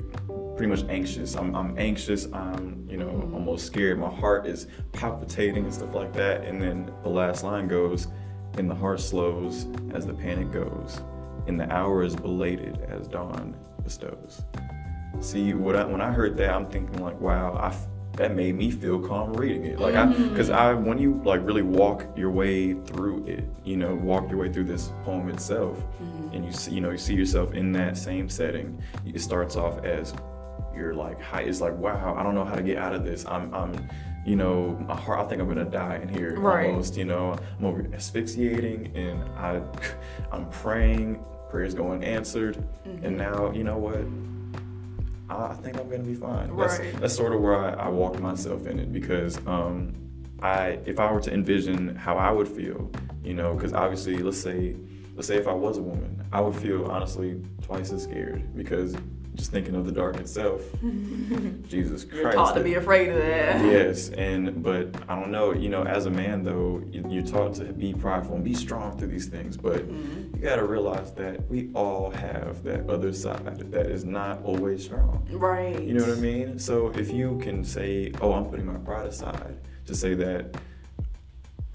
pretty 0.57 0.71
much 0.71 0.85
anxious. 0.89 1.35
I'm, 1.37 1.55
I'm 1.55 1.79
anxious. 1.79 2.27
I'm 2.33 2.87
you 2.91 2.97
know 2.97 3.07
Mhm. 3.09 3.35
almost 3.35 3.67
scared. 3.67 3.99
My 3.99 4.09
heart 4.09 4.47
is 4.47 4.67
palpitating 4.93 5.65
and 5.65 5.73
stuff 5.75 5.95
like 5.95 6.13
that. 6.15 6.45
And 6.45 6.61
then 6.61 6.91
the 7.03 7.09
last 7.11 7.45
line 7.45 7.69
goes, 7.69 8.09
and 8.59 8.69
the 8.71 8.75
heart 8.75 9.01
slows 9.01 9.67
as 9.93 10.07
the 10.07 10.15
panic 10.15 10.51
goes, 10.53 11.01
and 11.47 11.61
the 11.61 11.71
hour 11.73 12.03
is 12.03 12.17
belated 12.17 12.79
as 12.89 13.07
dawn 13.07 13.55
bestows. 13.83 14.43
See, 15.21 15.55
what 15.55 15.77
I, 15.77 15.85
when 15.85 16.01
I 16.01 16.11
heard 16.13 16.37
that, 16.39 16.51
I'm 16.55 16.67
thinking 16.67 17.03
like, 17.03 17.19
wow, 17.21 17.53
I 17.55 17.69
f- 17.69 17.87
that 18.15 18.35
made 18.35 18.55
me 18.55 18.71
feel 18.71 18.99
calm 18.99 19.35
reading 19.35 19.65
it. 19.67 19.79
Like, 19.79 19.95
I, 19.95 20.07
because 20.07 20.49
I, 20.49 20.73
when 20.73 20.97
you 20.99 21.21
like 21.25 21.45
really 21.45 21.61
walk 21.63 22.07
your 22.17 22.31
way 22.31 22.73
through 22.73 23.27
it, 23.27 23.45
you 23.63 23.77
know, 23.77 23.95
walk 23.95 24.31
your 24.31 24.39
way 24.39 24.51
through 24.51 24.65
this 24.65 24.91
poem 25.05 25.29
itself, 25.29 25.83
and 26.33 26.45
you 26.45 26.51
see, 26.53 26.73
you 26.73 26.81
know, 26.81 26.91
you 26.91 26.99
see 26.99 27.15
yourself 27.15 27.53
in 27.53 27.73
that 27.73 27.97
same 27.99 28.29
setting. 28.31 28.81
It 29.05 29.21
starts 29.21 29.57
off 29.57 29.85
as 29.85 30.15
you're 30.77 30.95
like, 30.95 31.21
hi, 31.21 31.41
it's 31.43 31.61
like, 31.61 31.77
wow, 31.77 32.15
I 32.17 32.23
don't 32.23 32.35
know 32.35 32.45
how 32.45 32.55
to 32.55 32.63
get 32.63 32.77
out 32.79 32.95
of 32.95 33.05
this. 33.05 33.25
I'm, 33.27 33.53
I'm, 33.55 33.89
you 34.25 34.37
know, 34.37 34.77
my 34.87 34.95
heart. 34.97 35.21
I 35.21 35.25
think 35.25 35.41
I'm 35.41 35.49
gonna 35.49 35.65
die 35.65 35.97
in 36.03 36.09
here 36.09 36.39
Right. 36.39 36.67
almost. 36.67 36.97
You 36.97 37.05
know, 37.05 37.37
I'm 37.59 37.65
over 37.65 37.87
asphyxiating, 37.95 38.93
and 38.97 39.23
I, 39.37 39.63
I'm 40.33 40.49
praying. 40.51 41.25
Prayers 41.49 41.75
going 41.75 42.03
answered, 42.03 42.59
and 42.85 43.17
now 43.17 43.53
you 43.53 43.63
know 43.63 43.79
what? 43.79 44.01
I 45.29 45.55
think 45.55 45.79
I'm 45.79 45.89
gonna 45.89 46.03
be 46.03 46.15
fine. 46.15 46.55
That's, 46.57 46.79
Right. 46.79 47.01
that's 47.01 47.15
sort 47.15 47.33
of 47.33 47.41
where 47.41 47.57
I, 47.57 47.87
I 47.87 47.89
walked 47.89 48.19
myself 48.21 48.67
in 48.67 48.79
it 48.79 48.93
because 48.93 49.39
um, 49.47 49.95
I, 50.43 50.79
if 50.87 50.99
I 51.01 51.11
were 51.11 51.21
to 51.21 51.33
envision 51.33 51.95
how 51.95 52.17
I 52.17 52.31
would 52.33 52.49
feel, 52.49 52.91
you 53.25 53.35
know, 53.35 53.55
because 53.55 53.73
obviously, 53.73 54.19
let's 54.19 54.41
say, 54.41 54.77
let's 55.15 55.29
say 55.29 55.37
if 55.37 55.47
I 55.49 55.53
was 55.53 55.79
a 55.79 55.83
woman, 55.83 56.25
I 56.33 56.41
would 56.41 56.55
feel 56.57 56.87
honestly 56.91 57.41
twice 57.63 57.93
as 57.93 58.03
scared 58.05 58.55
because 58.57 58.97
just 59.37 59.51
thinking 59.53 59.75
of 59.75 59.85
the 59.85 59.93
dark 59.93 60.17
itself, 60.17 60.63
Jesus 61.69 62.05
Christ. 62.05 62.15
You're 62.23 62.33
taught 62.33 62.55
to 62.57 62.63
be 62.63 62.75
afraid 62.75 63.11
of 63.11 63.17
that. 63.17 63.65
Yes, 63.65 64.09
and 64.11 64.63
but 64.63 64.89
I 65.09 65.15
don't 65.15 65.31
know. 65.31 65.53
You 65.53 65.69
know, 65.69 65.85
as 65.85 66.07
a 66.07 66.11
man 66.11 66.43
though, 66.43 66.83
you- 66.91 67.05
you're 67.09 67.23
taught 67.23 67.55
to 67.57 67.65
be 67.65 67.93
prideful 67.95 68.35
and 68.37 68.45
be 68.45 68.55
strong 68.55 68.97
through 68.99 69.09
these 69.09 69.27
things. 69.27 69.57
But 69.57 69.87
Mhm. 69.89 70.35
you 70.37 70.43
got 70.43 70.57
to 70.57 70.65
realize 70.65 71.13
that 71.15 71.49
we 71.51 71.71
all 71.75 72.11
have 72.11 72.63
that 72.65 72.89
other 72.89 73.13
side 73.13 73.71
that 73.71 73.87
is 73.87 74.05
not 74.05 74.43
always 74.43 74.85
strong. 74.85 75.27
Right. 75.31 75.81
You 75.83 75.95
know 75.95 76.05
what 76.05 76.17
I 76.17 76.21
mean? 76.21 76.59
So 76.59 76.91
if 76.97 77.13
you 77.13 77.39
can 77.43 77.63
say, 77.63 78.13
"Oh, 78.21 78.33
I'm 78.33 78.47
putting 78.47 78.67
my 78.67 78.79
pride 78.79 79.07
aside," 79.07 79.57
to 79.87 79.95
say 79.95 80.15
that 80.15 80.57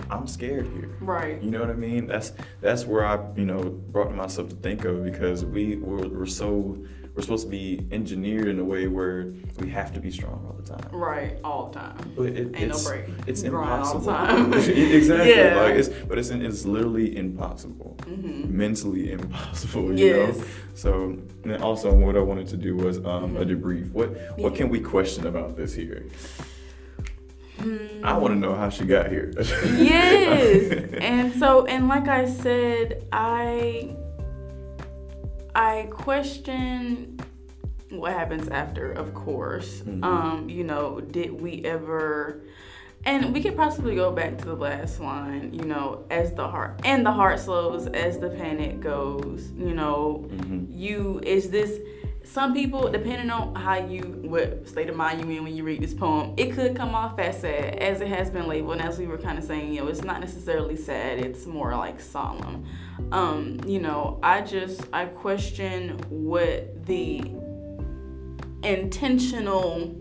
I'm 0.09 0.27
scared 0.27 0.67
here. 0.67 0.89
Right. 0.99 1.41
You 1.41 1.51
know 1.51 1.61
what 1.61 1.69
I 1.69 1.73
mean? 1.73 2.07
That's 2.07 2.33
that's 2.59 2.85
where 2.85 3.05
I, 3.05 3.19
you 3.35 3.45
know, 3.45 3.63
brought 3.63 4.13
myself 4.13 4.49
to 4.49 4.55
think 4.55 4.83
of 4.83 5.03
because 5.03 5.45
we 5.45 5.75
we're, 5.77 6.07
we're 6.07 6.25
so 6.25 6.77
we're 7.15 7.21
supposed 7.21 7.43
to 7.45 7.49
be 7.51 7.85
engineered 7.91 8.47
in 8.47 8.59
a 8.59 8.63
way 8.63 8.87
where 8.87 9.33
we 9.59 9.69
have 9.69 9.93
to 9.93 9.99
be 9.99 10.09
strong 10.11 10.45
all 10.47 10.53
the 10.53 10.63
time. 10.77 10.89
Right. 10.93 11.37
All 11.43 11.67
the 11.69 11.79
time. 11.79 12.13
But 12.15 12.27
it, 12.29 12.55
Ain't 12.55 12.69
no 12.71 12.81
break. 12.83 13.05
it's 13.27 13.43
impossible. 13.43 13.99
the 14.01 14.11
time. 14.11 14.53
exactly. 14.53 15.29
Yeah. 15.35 15.61
Like 15.61 15.75
it's 15.75 15.89
but 15.89 16.17
it's 16.17 16.29
it's 16.29 16.65
literally 16.65 17.17
impossible. 17.17 17.97
Mhm. 18.03 18.49
Mentally 18.49 19.11
impossible. 19.11 19.97
You 19.99 20.05
Yes. 20.05 20.37
know. 20.37 20.43
So 20.73 21.17
and 21.43 21.61
also 21.61 21.93
what 21.93 22.15
I 22.15 22.19
wanted 22.21 22.47
to 22.47 22.57
do 22.57 22.75
was 22.77 22.97
um, 22.99 23.35
a 23.35 23.43
Mhm. 23.45 23.61
debrief. 23.61 23.91
What 23.91 24.09
what 24.37 24.55
can 24.55 24.69
we 24.69 24.79
question 24.79 25.27
about 25.27 25.57
this 25.57 25.73
here? 25.73 26.05
Hmm. 27.59 27.77
I 28.03 28.17
want 28.17 28.33
to 28.33 28.39
know 28.39 28.55
how 28.55 28.69
she 28.69 28.85
got 28.85 29.09
here. 29.11 29.33
yes 29.37 30.71
and 31.01 31.31
so 31.33 31.65
and 31.65 31.87
like 31.87 32.07
i 32.07 32.25
said 32.25 33.05
i 33.11 33.95
i 35.55 35.87
question 35.91 37.19
what 37.89 38.13
happens 38.13 38.47
after 38.49 38.91
of 38.93 39.13
course 39.13 39.81
Mhm. 39.81 40.03
um 40.03 40.49
you 40.49 40.63
know 40.63 40.99
did 41.01 41.41
we 41.41 41.63
ever 41.65 42.41
and 43.03 43.33
we 43.33 43.41
could 43.41 43.57
possibly 43.57 43.95
go 43.95 44.11
back 44.11 44.37
to 44.37 44.45
the 44.45 44.55
last 44.55 44.99
line 44.99 45.51
you 45.53 45.63
know 45.65 46.05
as 46.09 46.33
the 46.33 46.47
heart 46.47 46.79
and 46.85 47.05
the 47.05 47.11
heart 47.11 47.39
slows 47.39 47.87
as 47.87 48.19
the 48.19 48.29
panic 48.29 48.79
goes 48.79 49.51
you 49.57 49.73
know 49.73 50.25
Mhm. 50.29 50.67
you 50.69 51.19
is 51.23 51.49
this 51.49 51.79
some 52.23 52.53
people 52.53 52.89
depending 52.89 53.29
on 53.29 53.55
how 53.55 53.75
you 53.75 54.01
what 54.23 54.67
state 54.67 54.89
of 54.89 54.95
mind 54.95 55.19
you're 55.19 55.31
in 55.31 55.43
when 55.43 55.55
you 55.55 55.63
read 55.63 55.81
this 55.81 55.93
poem 55.93 56.33
it 56.37 56.53
could 56.53 56.75
come 56.75 56.93
off 56.93 57.17
as 57.19 57.41
sad 57.41 57.75
as 57.75 57.99
it 58.01 58.07
has 58.07 58.29
been 58.29 58.47
labeled 58.47 58.73
and 58.73 58.81
as 58.81 58.99
we 58.99 59.07
were 59.07 59.17
kind 59.17 59.37
of 59.37 59.43
saying 59.43 59.73
you 59.73 59.81
know 59.81 59.87
it's 59.87 60.03
not 60.03 60.19
necessarily 60.19 60.75
sad 60.75 61.19
it's 61.19 61.45
more 61.45 61.75
like 61.75 61.99
solemn. 61.99 62.65
Um 63.11 63.59
you 63.65 63.79
know 63.79 64.19
i 64.21 64.41
just 64.41 64.83
i 64.93 65.05
question 65.05 65.97
what 66.09 66.85
the 66.85 67.23
intentional 68.63 69.95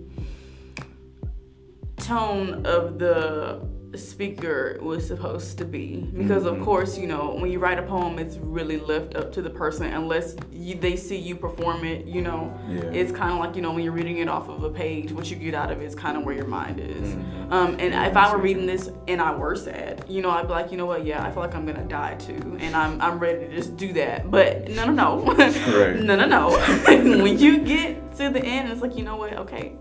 tone 1.97 2.67
of 2.67 2.99
the 2.99 3.70
speaker 3.99 4.79
was 4.81 5.07
supposed 5.07 5.59
to 5.59 5.65
be. 5.65 6.09
Because 6.15 6.45
of 6.45 6.57
Mhm. 6.57 6.65
course 6.65 6.97
you 6.99 7.07
know 7.07 7.37
when 7.41 7.51
you 7.51 7.59
write 7.59 7.79
a 7.79 7.83
poem 7.83 8.19
it's 8.19 8.37
really 8.39 8.79
left 8.79 9.17
up 9.17 9.33
to 9.33 9.43
the 9.43 9.51
person 9.51 9.87
unless 9.93 10.37
you, 10.53 10.75
they 10.77 10.97
see 10.97 11.17
you 11.17 11.35
perform 11.35 11.85
it 11.85 12.07
you 12.07 12.23
know? 12.23 12.53
Yeah. 12.69 12.83
it's 12.93 13.11
kind 13.13 13.33
of 13.33 13.39
like 13.41 13.57
you 13.57 13.63
know 13.63 13.73
when 13.73 13.83
you're 13.83 13.93
reading 13.93 14.19
it 14.19 14.29
off 14.29 14.49
of 14.49 14.63
a 14.63 14.71
page 14.71 15.11
what 15.13 15.31
you 15.31 15.37
get 15.37 15.55
out 15.55 15.71
of 15.73 15.81
it 15.83 15.85
is 15.87 15.95
kind 15.95 16.17
of 16.17 16.25
where 16.25 16.35
your 16.35 16.47
mind 16.47 16.79
is. 16.81 17.09
Mhm. 17.15 17.53
um, 17.53 17.71
and 17.81 17.93
Yeah, 17.93 18.07
if 18.07 18.17
i 18.17 18.33
were 18.33 18.39
reading 18.41 18.67
this 18.67 18.91
and 19.09 19.21
i 19.21 19.35
were 19.35 19.57
sad 19.57 20.05
you 20.09 20.23
know 20.23 20.31
i'd 20.31 20.47
be 20.47 20.53
like 20.53 20.71
you 20.71 20.77
know 20.79 20.87
what? 20.87 21.05
Yeah 21.05 21.25
i 21.25 21.31
feel 21.33 21.43
like 21.43 21.55
i'm 21.57 21.67
gonna 21.67 21.83
die 21.85 22.15
too 22.15 22.57
and 22.61 22.77
i'm, 22.77 23.01
I'm 23.01 23.19
ready 23.19 23.47
to 23.47 23.55
just 23.55 23.77
do 23.77 23.93
that. 23.95 24.31
But 24.31 24.69
no 24.71 24.85
no 24.87 24.93
no. 24.93 25.35
Right. 25.35 26.01
no 26.01 26.15
no 26.17 26.27
no. 26.27 26.51
When 27.25 27.39
you 27.39 27.59
get 27.61 28.15
to 28.19 28.29
the 28.31 28.45
end 28.45 28.71
it's 28.71 28.83
like 28.83 28.97
you 28.97 29.05
know 29.05 29.17
what? 29.17 29.33
Okay. 29.45 29.73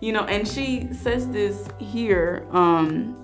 You 0.00 0.12
know 0.12 0.24
and 0.24 0.46
she 0.46 0.88
says 0.92 1.28
this 1.28 1.66
here 1.78 2.46
um 2.52 3.16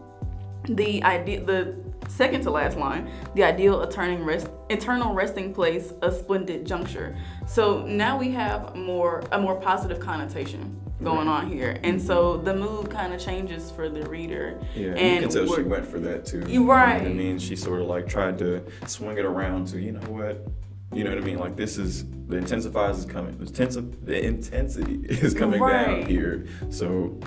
the 0.68 1.02
idea 1.04 1.44
the 1.44 1.74
second 2.08 2.42
to 2.42 2.50
last 2.50 2.76
line 2.76 3.10
the 3.34 3.42
ideal 3.42 3.82
eternal 3.82 4.22
rest 4.24 4.48
eternal 4.70 5.14
resting 5.14 5.52
place 5.52 5.92
a 6.02 6.12
splendid 6.12 6.64
juncture 6.66 7.16
so 7.46 7.84
now 7.86 8.18
we 8.18 8.30
have 8.30 8.74
more 8.76 9.22
a 9.32 9.38
more 9.40 9.56
positive 9.56 9.98
connotation 10.00 10.80
going 11.02 11.26
Right. 11.26 11.44
on 11.44 11.50
here 11.50 11.78
and 11.82 12.00
so 12.00 12.36
the 12.38 12.54
mood 12.54 12.90
kind 12.90 13.12
of 13.12 13.20
changes 13.20 13.70
for 13.70 13.88
the 13.88 14.08
reader 14.08 14.60
Yeah, 14.74 14.92
and, 14.92 15.22
you 15.24 15.28
can 15.28 15.46
tell 15.46 15.54
she 15.56 15.62
went 15.62 15.86
for 15.86 15.98
that 16.00 16.24
too. 16.24 16.40
You 16.40 16.46
You 16.46 16.64
know 16.66 16.72
I 16.72 17.00
mean? 17.08 17.38
She 17.38 17.56
sort 17.56 17.80
of 17.82 17.88
like 17.88 18.06
tried 18.06 18.38
to 18.38 18.62
swing 18.86 19.18
it 19.18 19.24
around 19.24 19.66
to, 19.68 19.80
you 19.80 19.92
know 19.92 20.08
what? 20.10 20.46
You 20.94 21.02
know 21.04 21.10
what 21.10 21.18
I 21.18 21.22
mean? 21.22 21.38
Like 21.38 21.56
this 21.56 21.76
is 21.78 22.04
the 22.28 22.36
intensifiers 22.36 22.98
is 22.98 23.04
coming. 23.04 23.36
The, 23.36 23.44
intensi- 23.46 24.04
the 24.06 24.24
intensity 24.24 25.00
is 25.08 25.34
coming 25.34 25.60
Right. 25.60 25.86
down 26.00 26.06
here. 26.06 26.46
So 26.70 27.18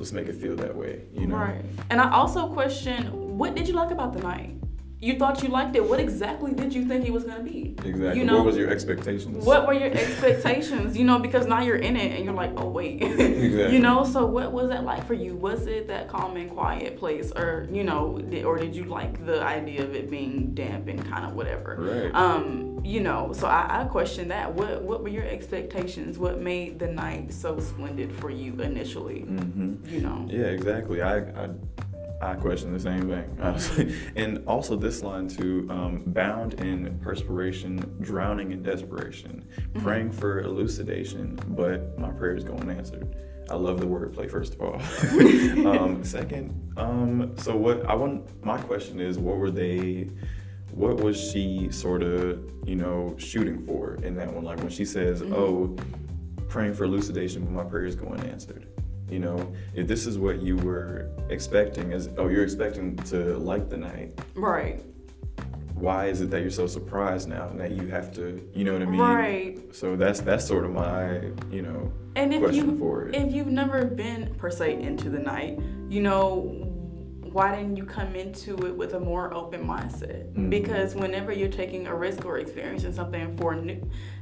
let's 0.00 0.12
make 0.12 0.26
it 0.26 0.34
feel 0.36 0.56
that 0.56 0.74
way. 0.74 1.02
You 1.14 1.26
know? 1.26 1.36
right 1.36 1.64
and 1.90 2.00
i 2.00 2.10
also 2.10 2.48
question 2.48 3.38
what 3.38 3.54
did 3.54 3.68
you 3.68 3.74
like 3.74 3.90
about 3.90 4.12
the 4.12 4.20
night 4.20 4.59
you 5.02 5.18
thought 5.18 5.42
you 5.42 5.48
liked 5.48 5.74
it. 5.76 5.88
What 5.88 5.98
exactly 5.98 6.52
did 6.52 6.74
you 6.74 6.84
think 6.84 7.06
it 7.06 7.12
was 7.12 7.24
gonna 7.24 7.42
be? 7.42 7.74
Exactly. 7.84 8.18
You 8.18 8.26
know, 8.26 8.36
what 8.36 8.46
was 8.46 8.56
your 8.56 8.68
expectations? 8.68 9.44
What 9.44 9.66
were 9.66 9.72
your 9.72 9.90
expectations? 9.90 10.96
you 10.96 11.04
know, 11.04 11.18
because 11.18 11.46
now 11.46 11.62
you're 11.62 11.76
in 11.76 11.96
it 11.96 12.16
and 12.16 12.24
you're 12.24 12.34
like, 12.34 12.52
oh 12.56 12.68
wait. 12.68 13.02
Exactly. 13.40 13.74
you 13.74 13.80
know, 13.80 14.04
so 14.04 14.26
what 14.26 14.52
was 14.52 14.68
that 14.68 14.84
like 14.84 15.06
for 15.06 15.14
you? 15.14 15.34
Was 15.34 15.66
it 15.66 15.88
that 15.88 16.08
calm 16.08 16.36
and 16.36 16.50
quiet 16.50 16.98
place, 16.98 17.32
or 17.32 17.66
you 17.72 17.84
know, 17.84 18.18
did, 18.18 18.44
or 18.44 18.58
did 18.58 18.76
you 18.76 18.84
like 18.84 19.24
the 19.24 19.42
idea 19.42 19.82
of 19.82 19.94
it 19.94 20.10
being 20.10 20.54
damp 20.54 20.88
and 20.88 21.04
kind 21.08 21.24
of 21.24 21.32
whatever? 21.32 21.76
Right. 21.78 22.14
Um, 22.14 22.80
you 22.84 23.00
know, 23.00 23.32
so 23.32 23.46
I, 23.46 23.82
I 23.82 23.84
question 23.84 24.28
that. 24.28 24.52
What 24.52 24.82
what 24.82 25.02
were 25.02 25.08
your 25.08 25.24
expectations? 25.24 26.18
What 26.18 26.40
made 26.40 26.78
the 26.78 26.88
night 26.88 27.32
so 27.32 27.58
splendid 27.60 28.12
for 28.12 28.30
you 28.30 28.60
initially? 28.60 29.20
mm-hmm. 29.20 29.88
You 29.88 30.00
know. 30.00 30.26
Yeah, 30.28 30.46
exactly. 30.46 31.00
I, 31.00 31.18
I 31.18 31.48
I 32.20 32.34
question 32.34 32.72
the 32.72 32.80
same 32.80 33.08
thing, 33.08 33.38
honestly. 33.40 33.94
And 34.16 34.44
also 34.46 34.76
this 34.76 35.02
line 35.02 35.26
too, 35.28 35.66
um, 35.70 36.02
bound 36.06 36.54
in 36.54 36.98
perspiration, 37.00 37.96
drowning 38.00 38.52
in 38.52 38.62
desperation, 38.62 39.44
Mm-hmm. 39.56 39.80
praying 39.84 40.12
for 40.12 40.40
elucidation, 40.40 41.38
but 41.48 41.98
my 41.98 42.10
prayers 42.10 42.44
go 42.44 42.54
unanswered. 42.54 43.14
I 43.50 43.54
love 43.54 43.80
the 43.80 43.86
wordplay, 43.86 44.30
first 44.30 44.54
of 44.54 44.60
all. 44.60 44.74
um, 45.66 46.04
second, 46.16 46.72
um, 46.76 47.34
so 47.38 47.56
what 47.56 47.84
I 47.88 47.94
want, 47.94 48.44
my 48.44 48.58
question 48.58 49.00
is, 49.00 49.18
what 49.18 49.38
were 49.38 49.50
they, 49.50 50.08
what 50.72 50.96
was 51.00 51.18
she 51.18 51.68
sort 51.70 52.02
of, 52.02 52.48
you 52.66 52.76
know, 52.76 53.14
shooting 53.18 53.64
for 53.66 53.94
in 54.02 54.14
that 54.16 54.32
one? 54.32 54.44
Like 54.44 54.58
when 54.58 54.68
she 54.70 54.84
says, 54.84 55.22
Mhm. 55.22 55.32
oh, 55.34 55.76
praying 56.48 56.74
for 56.74 56.84
elucidation, 56.84 57.44
but 57.44 57.52
my 57.52 57.64
prayers 57.64 57.96
go 57.96 58.08
unanswered. 58.08 58.66
You 59.10 59.18
know, 59.18 59.52
if 59.74 59.88
this 59.88 60.06
is 60.06 60.18
what 60.18 60.40
you 60.40 60.56
were 60.56 61.10
expecting, 61.30 61.92
as 61.92 62.08
oh, 62.16 62.28
you're 62.28 62.44
expecting 62.44 62.96
to 62.96 63.36
like 63.38 63.68
the 63.68 63.76
night, 63.76 64.18
Right. 64.36 64.82
why 65.74 66.06
is 66.06 66.20
it 66.20 66.30
that 66.30 66.42
you're 66.42 66.50
so 66.50 66.66
surprised 66.66 67.28
now 67.28 67.48
and 67.48 67.58
that 67.58 67.72
you 67.72 67.88
have 67.88 68.12
to, 68.14 68.40
you 68.54 68.64
know 68.64 68.72
what 68.74 68.82
I 68.82 68.86
mean? 68.86 69.00
Right. 69.00 69.74
So 69.74 69.96
that's 69.96 70.20
that's 70.20 70.46
sort 70.46 70.64
of 70.64 70.72
my, 70.72 71.22
you 71.50 71.62
know, 71.62 71.92
And 72.14 72.32
if 72.32 72.40
question 72.40 72.70
you 72.72 72.78
for 72.78 73.08
it. 73.08 73.16
if 73.16 73.32
you've 73.34 73.48
never 73.48 73.84
been 73.84 74.32
per 74.38 74.50
se 74.50 74.80
into 74.80 75.10
the 75.10 75.18
night, 75.18 75.58
you 75.88 76.02
know, 76.02 76.66
why 77.32 77.54
didn't 77.54 77.76
you 77.76 77.84
come 77.84 78.14
into 78.16 78.56
it 78.66 78.76
with 78.76 78.94
a 78.94 79.00
more 79.00 79.32
open 79.34 79.64
mindset? 79.64 80.32
Mhm. 80.34 80.50
Because 80.50 80.94
whenever 80.96 81.32
you're 81.32 81.48
taking 81.62 81.86
a 81.86 81.94
risk 81.94 82.24
or 82.24 82.38
experiencing 82.38 82.92
something 82.92 83.36
for 83.36 83.54
new, 83.54 83.80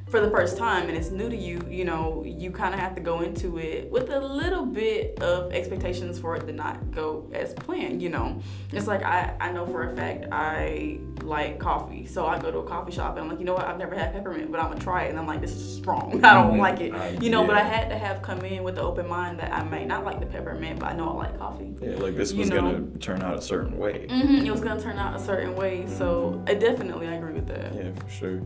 for 0.09 0.19
the 0.19 0.29
first 0.31 0.57
time 0.57 0.87
and 0.89 0.97
it's 0.97 1.11
new 1.11 1.29
to 1.29 1.35
you, 1.35 1.61
you 1.69 1.85
know, 1.85 2.23
you 2.25 2.49
kind 2.49 2.73
of 2.73 2.79
have 2.79 2.95
to 2.95 3.01
go 3.01 3.21
into 3.21 3.59
it 3.59 3.89
with 3.91 4.09
a 4.09 4.19
little 4.19 4.65
bit 4.65 5.19
of 5.21 5.51
expectations 5.53 6.17
for 6.17 6.35
it 6.35 6.47
to 6.47 6.51
not 6.51 6.89
go 6.91 7.29
as 7.33 7.53
planned, 7.53 8.01
you 8.01 8.09
know. 8.09 8.39
It's 8.71 8.87
like 8.87 9.03
I, 9.03 9.35
I 9.39 9.51
know 9.51 9.67
for 9.67 9.87
a 9.87 9.95
fact 9.95 10.25
I 10.31 10.99
like 11.21 11.59
coffee. 11.59 12.07
So 12.07 12.25
I 12.25 12.39
go 12.39 12.49
to 12.51 12.57
a 12.59 12.63
coffee 12.63 12.91
shop 12.91 13.11
and 13.17 13.21
I'm 13.23 13.29
like, 13.29 13.37
you 13.39 13.45
know 13.45 13.53
what, 13.53 13.65
I've 13.67 13.77
never 13.77 13.93
had 13.93 14.11
peppermint, 14.11 14.51
but 14.51 14.59
I'm 14.59 14.69
gonna 14.71 14.81
try 14.81 15.03
it. 15.03 15.09
And 15.11 15.19
I'm 15.19 15.27
like, 15.27 15.41
this 15.41 15.51
is 15.51 15.75
strong. 15.77 16.19
I 16.25 16.33
don't 16.33 16.55
Mhm. 16.55 16.59
like 16.59 16.79
it. 16.81 16.93
I- 16.93 17.09
You 17.21 17.29
know, 17.29 17.45
but 17.45 17.55
I 17.55 17.61
had 17.63 17.89
to 17.89 17.97
have 17.97 18.23
come 18.23 18.39
in 18.41 18.63
with 18.63 18.75
the 18.75 18.81
open 18.81 19.07
mind 19.07 19.39
that 19.39 19.53
I 19.53 19.63
may 19.63 19.85
not 19.85 20.05
like 20.05 20.19
the 20.19 20.25
peppermint, 20.25 20.79
but 20.79 20.87
I 20.91 20.95
know 20.95 21.09
I 21.09 21.13
like 21.13 21.37
coffee. 21.37 21.75
Yeah, 21.81 21.97
like 21.97 22.15
this 22.15 22.31
you 22.31 22.39
was 22.39 22.49
know. 22.49 22.55
gonna 22.61 22.81
turn 22.99 23.21
out 23.21 23.37
a 23.37 23.41
certain 23.41 23.77
way. 23.77 24.07
hmm 24.09 24.37
It 24.43 24.49
was 24.51 24.61
gonna 24.61 24.81
turn 24.81 24.97
out 24.97 25.15
a 25.15 25.19
certain 25.23 25.55
way, 25.55 25.85
so 25.87 26.43
I 26.47 26.55
definitely 26.55 27.07
I 27.07 27.13
agree 27.13 27.33
with 27.33 27.47
that. 27.47 27.75
Yeah, 27.75 27.91
for 27.93 28.09
sure. 28.09 28.41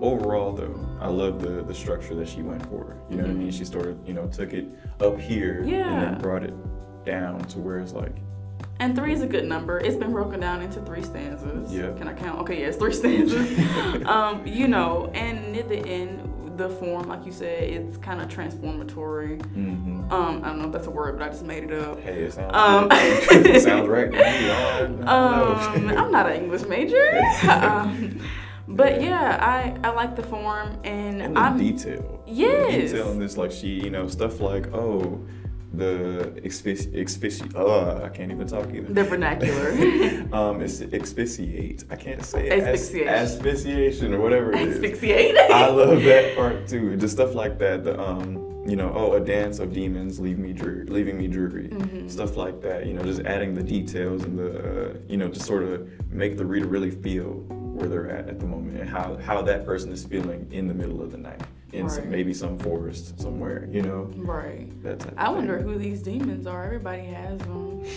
Overall, 0.00 0.52
though, 0.52 0.78
I 1.00 1.08
love 1.08 1.40
the 1.40 1.62
the 1.62 1.74
structure 1.74 2.14
that 2.14 2.28
she 2.28 2.42
went 2.42 2.64
for. 2.66 2.96
You 3.10 3.16
know 3.16 3.22
what 3.24 3.30
I 3.30 3.34
mean? 3.34 3.50
She 3.50 3.64
sort 3.64 3.86
of, 3.86 3.98
you 4.06 4.14
know, 4.14 4.26
took 4.28 4.52
it 4.52 4.66
up 5.00 5.18
here 5.18 5.62
yeah. 5.64 5.92
and 5.92 6.02
then 6.02 6.20
brought 6.20 6.42
it 6.44 6.54
down 7.04 7.40
to 7.44 7.58
where 7.58 7.78
it's 7.78 7.92
like, 7.92 8.14
And 8.80 8.94
three 8.96 9.12
is 9.12 9.20
a 9.22 9.26
good 9.26 9.44
number. 9.44 9.78
It's 9.78 9.96
been 9.96 10.12
broken 10.12 10.40
down 10.40 10.62
into 10.62 10.80
three 10.82 11.02
stanzas. 11.02 11.72
Yeah. 11.72 11.92
Can 11.98 12.08
I 12.08 12.14
count? 12.14 12.40
Okay, 12.40 12.60
yes, 12.60 12.76
three 12.76 12.92
stanzas. 13.02 13.58
um, 14.06 14.46
you 14.46 14.68
know, 14.68 15.10
and 15.14 15.56
at 15.56 15.68
the 15.68 15.78
end, 15.78 16.28
the 16.56 16.68
form, 16.68 17.08
like 17.08 17.24
you 17.24 17.32
said, 17.32 17.64
it's 17.64 17.96
kind 17.96 18.20
of 18.20 18.28
transformatory. 18.28 19.38
mm-hmm. 19.38 20.12
Um, 20.12 20.42
I 20.44 20.48
don't 20.48 20.58
know 20.58 20.66
if 20.66 20.72
that's 20.72 20.86
a 20.86 20.90
word, 20.90 21.18
but 21.18 21.24
I 21.26 21.30
just 21.30 21.44
made 21.44 21.64
it 21.64 21.72
up. 21.72 21.98
hey, 22.00 22.24
it 22.24 22.32
sounds, 22.34 22.54
Um, 22.54 22.88
it 22.92 23.62
sounds 23.62 23.88
right 23.88 24.10
to 24.12 24.16
me. 24.18 25.02
um, 25.06 25.88
I'm 25.96 26.12
not 26.12 26.28
an 26.30 26.36
English 26.42 26.62
major. 26.68 27.20
um, 27.48 28.20
but 28.76 29.02
yeah, 29.02 29.38
I, 29.40 29.88
I 29.88 29.92
like 29.92 30.16
the 30.16 30.22
form 30.22 30.78
and, 30.84 31.20
and 31.22 31.36
the 31.36 31.40
I'm 31.40 31.58
detail. 31.58 32.22
Yes. 32.26 32.72
The 32.72 32.80
detail 32.98 33.12
in 33.12 33.18
this, 33.18 33.36
like 33.36 33.52
she, 33.52 33.68
you 33.68 33.90
know, 33.90 34.08
stuff 34.08 34.40
like, 34.40 34.72
oh, 34.72 35.20
the 35.74 36.32
exfici, 36.44 36.92
exfici, 36.94 37.54
uh, 37.54 38.04
I 38.04 38.08
can't 38.10 38.30
even 38.30 38.46
talk 38.46 38.72
either. 38.74 38.92
the 38.92 39.04
vernacular. 39.04 39.70
um, 40.32 40.60
it's 40.62 40.80
exfoliate. 40.80 41.84
I 41.90 41.96
can't 41.96 42.24
say 42.24 42.48
it. 42.48 42.52
As- 42.52 42.80
Asphyxiation. 42.80 43.08
Asphyxiation 43.08 44.14
or 44.14 44.20
whatever 44.20 44.52
it 44.52 44.60
is. 44.60 44.76
Asphyxiate. 44.76 45.36
I 45.50 45.66
love 45.70 46.02
that 46.02 46.36
part 46.36 46.68
too. 46.68 46.96
Just 46.96 47.14
stuff 47.14 47.34
like 47.34 47.58
that. 47.58 47.84
The 47.84 47.98
um, 47.98 48.48
you 48.68 48.76
know, 48.76 48.92
oh, 48.94 49.14
a 49.14 49.20
dance 49.20 49.58
of 49.58 49.72
demons 49.72 50.20
leave 50.20 50.38
me 50.38 50.52
dreary, 50.52 50.86
leaving 50.86 51.18
me 51.18 51.26
dreary. 51.26 51.68
Mhm. 51.68 52.08
Stuff 52.10 52.36
like 52.36 52.60
that. 52.60 52.86
You 52.86 52.92
know, 52.92 53.02
just 53.02 53.22
adding 53.22 53.54
the 53.54 53.62
details 53.62 54.22
and 54.24 54.38
the 54.38 54.90
uh, 54.90 54.94
you 55.08 55.16
know, 55.16 55.28
to 55.28 55.40
sort 55.40 55.62
of 55.64 55.88
make 56.10 56.36
the 56.36 56.44
reader 56.44 56.66
really 56.66 56.90
feel 56.90 57.44
where 57.72 57.88
they're 57.88 58.10
at 58.10 58.28
at 58.28 58.38
the 58.38 58.46
moment 58.46 58.78
and 58.78 58.88
how 58.88 59.16
how 59.16 59.42
that 59.42 59.64
person 59.64 59.90
is 59.92 60.04
feeling 60.04 60.46
in 60.50 60.68
the 60.68 60.74
middle 60.74 61.02
of 61.02 61.10
the 61.10 61.18
night 61.18 61.40
in 61.72 61.88
some, 61.88 62.10
maybe 62.10 62.34
some 62.34 62.58
forest 62.58 63.18
somewhere. 63.20 63.66
You 63.70 63.82
know, 63.82 64.10
Right. 64.16 64.68
that 64.82 65.00
type. 65.00 65.12
Of 65.12 65.18
I 65.18 65.30
wonder 65.30 65.58
who 65.60 65.78
these 65.78 66.02
demons 66.02 66.46
are. 66.46 66.64
Everybody 66.64 67.04
has 67.04 67.38
them. 67.40 67.82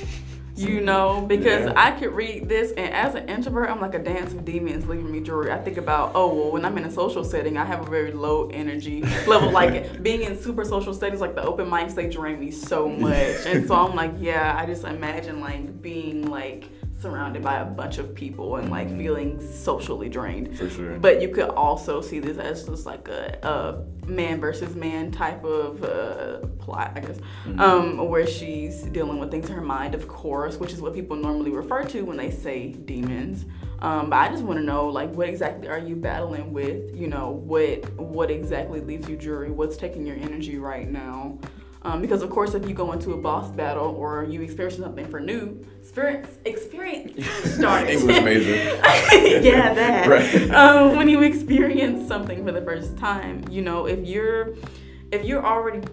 You 0.57 0.79
know, 0.79 1.25
because 1.27 1.65
Yeah. 1.65 1.73
I 1.75 1.91
could 1.91 2.13
read 2.13 2.47
this, 2.47 2.71
and 2.77 2.93
as 2.93 3.13
an 3.13 3.27
introvert, 3.27 3.69
I'm 3.69 3.81
like 3.81 3.93
a 3.93 3.99
dance 3.99 4.31
of 4.31 4.45
demons 4.45 4.88
leaving 4.88 5.11
me 5.11 5.19
dreary. 5.19 5.51
I 5.51 5.57
think 5.57 5.75
about, 5.75 6.13
oh, 6.15 6.33
well, 6.33 6.51
when 6.53 6.63
I'm 6.63 6.77
in 6.77 6.85
a 6.85 6.91
social 6.91 7.25
setting, 7.25 7.57
I 7.57 7.65
have 7.65 7.85
a 7.85 7.89
very 7.89 8.13
low 8.13 8.47
energy 8.53 9.01
level. 9.27 9.51
Like 9.51 10.01
being 10.01 10.21
in 10.21 10.41
super 10.41 10.63
social 10.63 10.93
settings, 10.93 11.19
like 11.19 11.35
the 11.35 11.43
open 11.43 11.69
mics, 11.69 11.93
they 11.93 12.07
drain 12.09 12.39
me 12.39 12.51
so 12.51 12.88
much. 12.88 13.45
And 13.45 13.67
so 13.67 13.75
I'm 13.85 13.97
like, 13.97 14.13
yeah, 14.17 14.55
I 14.57 14.65
just 14.65 14.85
imagine 14.85 15.41
like 15.41 15.81
being 15.81 16.27
like 16.31 16.69
surrounded 17.01 17.43
by 17.43 17.60
a 17.60 17.65
bunch 17.65 17.97
of 17.97 18.15
people 18.15 18.55
and 18.55 18.69
like 18.69 18.88
Mhm. 18.89 18.97
feeling 18.97 19.39
socially 19.41 20.10
drained. 20.10 20.58
For 20.58 20.69
sure. 20.69 20.97
But 20.99 21.21
you 21.21 21.29
could 21.29 21.49
also 21.49 22.01
see 22.01 22.19
this 22.19 22.38
as 22.38 22.63
just 22.63 22.86
like 22.86 23.08
a, 23.08 23.38
a 23.43 24.10
man 24.10 24.39
versus 24.39 24.75
man 24.75 25.12
type 25.12 25.43
of 25.43 25.84
uh, 25.84 26.39
plot, 26.60 26.93
I 26.95 26.99
guess, 27.01 27.17
Mhm. 27.47 27.60
um, 27.60 28.10
where 28.10 28.25
she's 28.25 28.84
dealing 28.84 29.19
with 29.19 29.29
things 29.31 29.49
in 29.49 29.55
her 29.55 29.62
mind, 29.62 29.93
of 29.93 30.08
course, 30.08 30.58
which 30.58 30.73
is 30.73 30.81
what 30.81 30.93
people 30.93 31.15
normally 31.15 31.51
refer 31.51 31.84
to 31.84 32.01
when 32.03 32.17
they 32.17 32.31
say 32.31 32.71
demons. 32.71 33.45
Um, 33.79 34.10
but 34.10 34.15
I 34.17 34.29
just 34.29 34.43
want 34.43 34.58
to 34.60 34.65
know, 34.65 34.88
like, 34.88 35.13
what 35.15 35.27
exactly 35.27 35.67
are 35.67 35.77
you 35.77 35.95
battling 35.97 36.53
with? 36.53 36.95
You 36.95 37.08
know, 37.08 37.31
what 37.45 37.91
what 37.99 38.31
exactly 38.31 38.79
leaves 38.79 39.10
you 39.10 39.17
dreary? 39.17 39.51
What's 39.51 39.75
taking 39.75 40.05
your 40.08 40.15
energy 40.15 40.58
right 40.58 40.89
now? 40.89 41.38
Um, 41.86 42.02
because 42.02 42.24
of 42.24 42.32
course, 42.32 42.56
if 42.56 42.67
you 42.67 42.74
go 42.74 42.93
into 42.93 43.13
a 43.13 43.17
boss 43.17 43.52
battle 43.52 43.95
or 43.95 44.24
you 44.24 44.41
experience 44.41 44.76
something 44.78 45.08
for 45.08 45.19
new, 45.19 45.63
experience 45.80 46.30
experience 46.43 47.24
start 47.54 47.88
English 47.88 48.24
major. 48.24 48.56
yeah, 48.56 49.71
that. 49.71 50.08
Right. 50.15 50.50
Um, 50.50 50.95
when 50.95 51.08
you 51.08 51.21
experience 51.21 52.08
something 52.08 52.43
for 52.43 52.52
the 52.52 52.62
first 52.62 52.98
time, 52.98 53.45
you 53.52 53.62
know, 53.62 53.86
if 53.86 54.04
you're 54.04 54.56
if 55.12 55.26
you're 55.26 55.45
already 55.45 55.88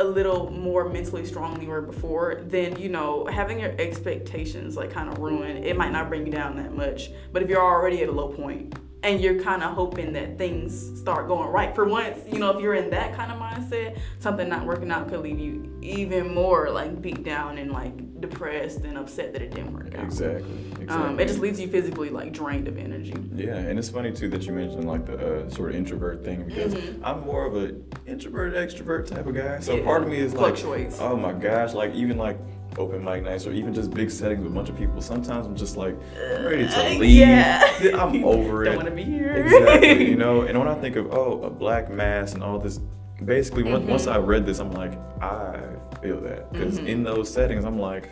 a 0.00 0.04
little 0.04 0.50
more 0.50 0.88
mentally 0.88 1.24
strong 1.24 1.54
than 1.54 1.62
you 1.62 1.68
were 1.68 1.80
before, 1.80 2.42
then 2.46 2.76
you 2.76 2.88
know 2.88 3.24
having 3.26 3.60
your 3.60 3.70
expectations 3.78 4.76
like 4.76 4.90
kind 4.90 5.08
of 5.08 5.18
ruined. 5.18 5.64
It 5.64 5.76
might 5.76 5.92
not 5.92 6.08
bring 6.08 6.26
you 6.26 6.32
down 6.32 6.56
that 6.56 6.74
much, 6.74 7.10
but 7.32 7.40
if 7.40 7.48
you're 7.48 7.62
already 7.62 8.02
at 8.02 8.08
a 8.08 8.12
low 8.12 8.28
point 8.32 8.74
and 9.04 9.20
you're 9.20 9.38
kind 9.40 9.62
of 9.62 9.74
hoping 9.74 10.12
that 10.14 10.38
things 10.38 10.98
start 10.98 11.28
going 11.28 11.48
right 11.50 11.74
for 11.74 11.84
once, 11.84 12.18
you 12.32 12.38
know, 12.38 12.50
if 12.56 12.62
you're 12.62 12.74
in 12.74 12.88
that 12.90 13.14
kind 13.14 13.30
of 13.30 13.38
mindset, 13.38 13.98
something 14.18 14.48
not 14.48 14.64
working 14.64 14.90
out 14.90 15.08
could 15.08 15.20
leave 15.20 15.38
you 15.38 15.70
even 15.82 16.34
more 16.34 16.70
like 16.70 17.02
beat 17.02 17.22
down 17.22 17.58
and 17.58 17.70
like 17.70 17.92
depressed 18.20 18.78
and 18.80 18.96
upset 18.96 19.34
that 19.34 19.42
it 19.42 19.50
didn't 19.50 19.74
work 19.74 19.94
out. 19.94 20.04
Exactly. 20.04 20.50
exactly. 20.80 20.86
Um, 20.96 21.20
it 21.20 21.28
just 21.28 21.40
leaves 21.40 21.60
you 21.60 21.68
physically 21.68 22.08
like 22.08 22.32
drained 22.32 22.66
of 22.66 22.78
energy. 22.78 23.12
Yeah, 23.34 23.56
and 23.56 23.78
it's 23.78 23.90
funny 23.90 24.10
too 24.10 24.30
that 24.30 24.46
you 24.46 24.52
mentioned 24.54 24.88
like 24.88 25.04
the 25.04 25.44
uh, 25.44 25.50
sort 25.50 25.70
of 25.70 25.76
introvert 25.76 26.24
thing 26.24 26.42
because 26.44 26.74
Mhm. 26.74 27.00
I'm 27.04 27.20
more 27.26 27.44
of 27.44 27.54
an 27.56 27.84
introvert 28.06 28.54
extrovert 28.54 29.06
type 29.06 29.26
of 29.26 29.34
guy. 29.34 29.60
So 29.60 29.76
Yeah, 29.76 29.84
part 29.84 30.02
of 30.02 30.08
me 30.08 30.16
is 30.16 30.32
like, 30.32 30.56
fluctuates. 30.56 30.98
oh 30.98 31.14
my 31.16 31.34
gosh, 31.34 31.74
like 31.74 31.94
even 31.94 32.16
like 32.16 32.38
open 32.78 33.04
mic 33.04 33.22
nights 33.22 33.46
or 33.46 33.52
even 33.52 33.72
just 33.74 33.90
big 33.92 34.10
settings 34.10 34.42
with 34.42 34.52
a 34.52 34.54
bunch 34.54 34.68
of 34.68 34.76
people. 34.76 35.00
Sometimes 35.00 35.46
I'm 35.46 35.56
just 35.56 35.76
like 35.76 35.94
I'm 36.16 36.44
ready 36.44 36.66
to 36.68 36.88
leave. 36.98 37.16
yeah. 37.18 37.62
I'm 37.94 38.24
over 38.24 38.62
it. 38.62 38.66
Don't 38.66 38.76
want 38.76 38.88
to 38.88 38.94
be 38.94 39.04
here. 39.04 39.32
exactly. 39.34 40.08
You 40.10 40.16
know, 40.24 40.42
and 40.42 40.58
when 40.58 40.68
I 40.68 40.74
think 40.74 40.96
of 40.96 41.12
oh 41.12 41.42
a 41.42 41.50
black 41.50 41.90
mass 41.90 42.34
and 42.34 42.42
all 42.42 42.58
this, 42.58 42.80
basically 43.24 43.62
once 43.62 43.84
Mhm. 43.84 43.88
once 43.88 44.06
I 44.06 44.18
read 44.18 44.44
this, 44.46 44.58
I'm 44.58 44.72
like 44.72 44.92
I 45.22 45.60
feel 46.02 46.20
that 46.22 46.52
because 46.52 46.78
Mhm. 46.78 46.86
in 46.88 47.02
those 47.04 47.32
settings, 47.32 47.64
I'm 47.64 47.78
like. 47.78 48.10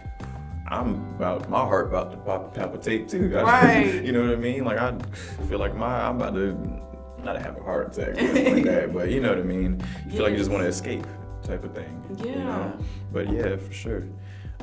I'm 0.69 0.95
about 1.17 1.51
my 1.51 1.59
heart 1.59 1.89
about 1.89 2.13
to 2.13 2.17
pop, 2.19 2.55
palpitate 2.55 3.07
too. 3.07 3.29
Right. 3.29 4.03
you 4.03 4.11
know 4.11 4.23
what 4.23 4.31
I 4.31 4.37
mean? 4.37 4.65
Like 4.65 4.79
I 4.79 4.97
feel 5.47 5.59
like 5.59 5.75
my 5.77 6.09
I'm 6.09 6.17
about 6.17 6.33
to 6.35 6.57
not 7.23 7.37
have 7.43 7.59
a 7.59 7.63
heart 7.63 7.99
attack 7.99 8.17
or 8.23 8.33
like 8.55 8.65
that, 8.65 8.91
but 8.95 9.11
you 9.11 9.21
know 9.21 9.29
what 9.31 9.39
I 9.39 9.43
mean. 9.43 9.83
You 10.07 10.13
feel 10.13 10.23
like 10.23 10.33
you 10.33 10.39
just 10.39 10.51
want 10.51 10.63
to 10.63 10.69
escape 10.69 11.05
type 11.43 11.63
of 11.65 11.75
thing. 11.75 12.03
You 12.25 12.31
Yeah. 12.31 12.45
know? 12.45 12.73
But 13.13 13.31
yeah, 13.31 13.57
for 13.57 13.71
sure. 13.73 14.05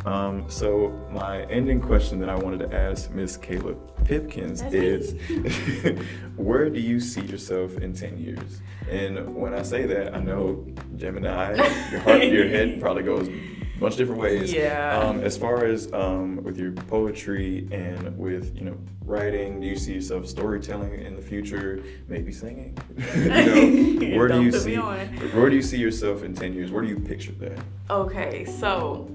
Um, 0.05 0.49
so 0.49 0.89
my 1.12 1.43
ending 1.43 1.81
question 1.81 2.19
that 2.19 2.29
I 2.29 2.35
wanted 2.35 2.59
to 2.69 2.75
ask 2.75 3.12
Miss 3.12 3.38
Kayla 3.38 3.77
Pipkins 4.05 4.62
That's 4.62 4.73
is, 4.73 5.13
where 6.35 6.69
do 6.69 6.79
you 6.79 6.99
see 6.99 7.21
yourself 7.21 7.77
in 7.77 7.93
ten 7.93 8.17
years? 8.17 8.62
And 8.89 9.35
when 9.35 9.53
I 9.53 9.62
say 9.62 9.85
that, 9.85 10.15
I 10.15 10.19
know 10.19 10.65
Gemini, 10.95 11.55
your 11.91 11.99
heart, 11.99 12.23
your 12.23 12.47
head 12.47 12.79
probably 12.81 13.03
goes 13.03 13.27
a 13.27 13.79
bunch 13.79 13.93
of 13.93 13.97
different 13.99 14.21
ways. 14.21 14.51
Yeah. 14.53 14.99
Um, 14.99 15.21
as 15.21 15.38
far 15.38 15.65
as 15.65 15.91
um, 15.93 16.43
with 16.43 16.57
your 16.57 16.71
poetry 16.71 17.67
and 17.71 18.17
with 18.17 18.55
you 18.55 18.63
know 18.63 18.77
writing, 19.05 19.59
do 19.59 19.67
you 19.67 19.77
see 19.77 19.93
yourself 19.93 20.27
storytelling 20.27 21.01
in 21.01 21.15
the 21.15 21.21
future? 21.21 21.83
Maybe 22.07 22.31
singing. 22.31 22.77
you 23.15 23.29
know, 23.29 24.17
where 24.17 24.29
do 24.29 24.41
you 24.43 24.51
see? 24.51 24.75
Where 24.77 25.49
do 25.49 25.55
you 25.55 25.62
see 25.62 25.77
yourself 25.77 26.23
in 26.23 26.33
ten 26.33 26.53
years? 26.53 26.71
Where 26.71 26.81
do 26.81 26.88
you 26.88 26.99
picture 26.99 27.33
that? 27.33 27.59
Okay, 27.89 28.45
so 28.45 29.09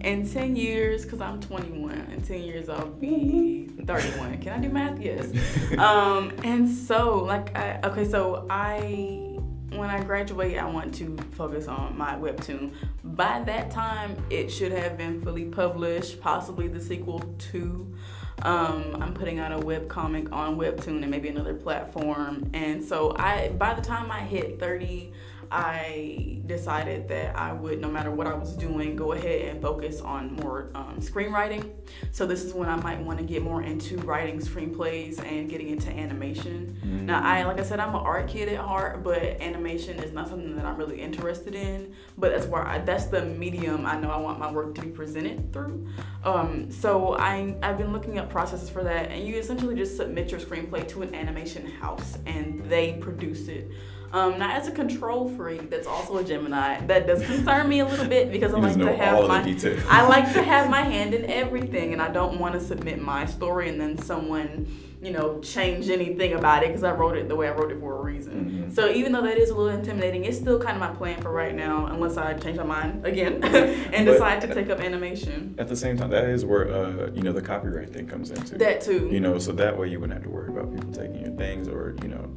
in 0.00 0.28
10 0.28 0.56
years, 0.56 1.04
because 1.04 1.20
I'm 1.20 1.40
21, 1.40 1.92
in 2.12 2.22
10 2.22 2.42
years 2.42 2.68
I'll 2.68 2.86
be 2.86 3.68
31. 3.84 4.38
Can 4.40 4.52
I 4.52 4.58
do 4.58 4.68
math? 4.68 5.00
Yes. 5.00 5.32
um, 5.78 6.32
and 6.42 6.68
so, 6.68 7.18
like, 7.18 7.56
I, 7.56 7.80
okay, 7.84 8.08
so 8.08 8.46
I, 8.48 9.38
when 9.76 9.90
I 9.90 10.02
graduate, 10.02 10.58
I 10.58 10.64
want 10.64 10.94
to 10.96 11.16
focus 11.32 11.68
on 11.68 11.96
my 11.96 12.14
webtoon. 12.14 12.72
By 13.04 13.42
that 13.42 13.70
time, 13.70 14.16
it 14.30 14.50
should 14.50 14.72
have 14.72 14.96
been 14.96 15.20
fully 15.22 15.44
published, 15.46 16.20
possibly 16.20 16.68
the 16.68 16.80
sequel 16.80 17.20
to. 17.52 17.94
Um, 18.42 18.96
I'm 19.00 19.12
putting 19.12 19.38
out 19.38 19.52
a 19.52 19.58
web 19.58 19.88
comic 19.88 20.32
on 20.32 20.56
Webtoon 20.56 21.02
and 21.02 21.10
maybe 21.10 21.28
another 21.28 21.54
platform. 21.54 22.50
And 22.54 22.82
so 22.82 23.14
I 23.18 23.50
by 23.50 23.74
the 23.74 23.82
time 23.82 24.10
I 24.10 24.20
hit 24.20 24.58
30, 24.58 25.12
I 25.50 26.40
decided 26.46 27.08
that 27.08 27.36
I 27.36 27.52
would, 27.52 27.80
no 27.80 27.88
matter 27.88 28.10
what 28.10 28.26
I 28.26 28.34
was 28.34 28.56
doing, 28.56 28.96
go 28.96 29.12
ahead 29.12 29.48
and 29.48 29.62
focus 29.62 30.00
on 30.00 30.34
more 30.36 30.70
um, 30.74 30.98
screenwriting. 31.00 31.70
So 32.12 32.26
this 32.26 32.44
is 32.44 32.54
when 32.54 32.68
I 32.68 32.76
might 32.76 33.00
want 33.00 33.18
to 33.18 33.24
get 33.24 33.42
more 33.42 33.62
into 33.62 33.96
writing 33.98 34.38
screenplays 34.40 35.24
and 35.24 35.48
getting 35.48 35.68
into 35.68 35.90
animation. 35.90 36.78
Now, 37.06 37.22
I 37.22 37.44
like 37.44 37.58
I 37.58 37.64
said, 37.64 37.80
I'm 37.80 37.94
an 37.94 38.02
art 38.02 38.28
kid 38.28 38.48
at 38.48 38.58
heart, 38.58 39.02
but 39.02 39.22
animation 39.40 39.98
is 39.98 40.12
not 40.12 40.28
something 40.28 40.54
that 40.56 40.64
I'm 40.64 40.76
really 40.76 41.00
interested 41.00 41.54
in. 41.54 41.94
But 42.16 42.32
that's 42.32 42.46
where 42.46 42.66
I, 42.66 42.78
that's 42.78 43.06
the 43.06 43.24
medium 43.24 43.86
I 43.86 43.98
know 43.98 44.10
I 44.10 44.18
want 44.18 44.38
my 44.38 44.50
work 44.50 44.74
to 44.76 44.82
be 44.82 44.90
presented 44.90 45.52
through. 45.52 45.88
Um, 46.24 46.70
so 46.70 47.16
I 47.16 47.56
I've 47.62 47.78
been 47.78 47.92
looking 47.92 48.18
up 48.18 48.30
processes 48.30 48.70
for 48.70 48.84
that, 48.84 49.10
and 49.10 49.26
you 49.26 49.36
essentially 49.36 49.74
just 49.74 49.96
submit 49.96 50.30
your 50.30 50.40
screenplay 50.40 50.86
to 50.88 51.02
an 51.02 51.14
animation 51.14 51.66
house, 51.66 52.18
and 52.26 52.64
they 52.66 52.94
produce 52.94 53.48
it. 53.48 53.70
Um, 54.12 54.38
now, 54.40 54.50
as 54.56 54.66
a 54.66 54.72
control 54.72 55.28
freak, 55.28 55.70
that's 55.70 55.86
also 55.86 56.18
a 56.18 56.24
Gemini. 56.24 56.84
That 56.86 57.06
does 57.06 57.24
concern 57.24 57.68
me 57.68 57.78
a 57.78 57.86
little 57.86 58.06
bit 58.06 58.32
because 58.32 58.52
I 58.52 58.58
like 58.58 58.76
to 58.78 58.96
have 58.96 59.14
all 59.16 59.30
of 59.30 59.44
the 59.44 59.76
my. 59.76 59.82
I 59.88 60.06
like 60.08 60.32
to 60.32 60.42
have 60.52 60.68
my 60.68 60.82
hand 60.82 61.14
in 61.14 61.30
everything, 61.30 61.92
and 61.92 62.02
I 62.02 62.08
don't 62.10 62.40
want 62.40 62.54
to 62.54 62.60
submit 62.60 63.00
my 63.00 63.24
story 63.26 63.68
and 63.68 63.80
then 63.80 63.96
someone, 63.98 64.66
you 65.00 65.12
know, 65.12 65.38
change 65.40 65.88
anything 65.90 66.32
about 66.32 66.64
it 66.64 66.68
because 66.70 66.82
I 66.82 66.90
wrote 66.92 67.16
it 67.16 67.28
the 67.28 67.36
way 67.36 67.46
I 67.48 67.52
wrote 67.52 67.70
it 67.70 67.78
for 67.78 67.98
a 67.98 68.02
reason. 68.02 68.66
Mhm. 68.68 68.74
So 68.74 68.90
even 68.90 69.12
though 69.12 69.22
that 69.22 69.38
is 69.38 69.50
a 69.50 69.54
little 69.54 69.72
intimidating, 69.78 70.24
it's 70.24 70.36
still 70.38 70.58
kind 70.58 70.74
of 70.74 70.80
my 70.80 70.94
plan 70.96 71.20
for 71.22 71.30
right 71.30 71.54
now, 71.54 71.86
unless 71.86 72.16
I 72.16 72.34
change 72.34 72.56
my 72.58 72.64
mind 72.64 73.06
again 73.06 73.34
and 73.44 74.06
But- 74.06 74.12
decide 74.12 74.40
to 74.40 74.52
take 74.52 74.70
up 74.70 74.80
animation. 74.80 75.54
At 75.56 75.68
the 75.68 75.76
same 75.76 75.96
time, 75.96 76.10
that 76.10 76.24
is 76.24 76.44
where 76.44 76.68
uh, 76.68 77.10
you 77.14 77.22
know 77.22 77.32
the 77.32 77.42
copyright 77.42 77.90
thing 77.90 78.08
comes 78.08 78.32
into. 78.32 78.58
That 78.58 78.80
too. 78.80 79.08
You 79.12 79.20
know, 79.20 79.38
so 79.38 79.52
that 79.52 79.78
way 79.78 79.86
you 79.88 80.00
wouldn't 80.00 80.14
have 80.18 80.24
to 80.24 80.30
worry 80.30 80.48
about 80.48 80.74
people 80.74 80.92
taking 80.92 81.20
your 81.24 81.36
things 81.36 81.68
or 81.68 81.94
you 82.02 82.08
know 82.08 82.28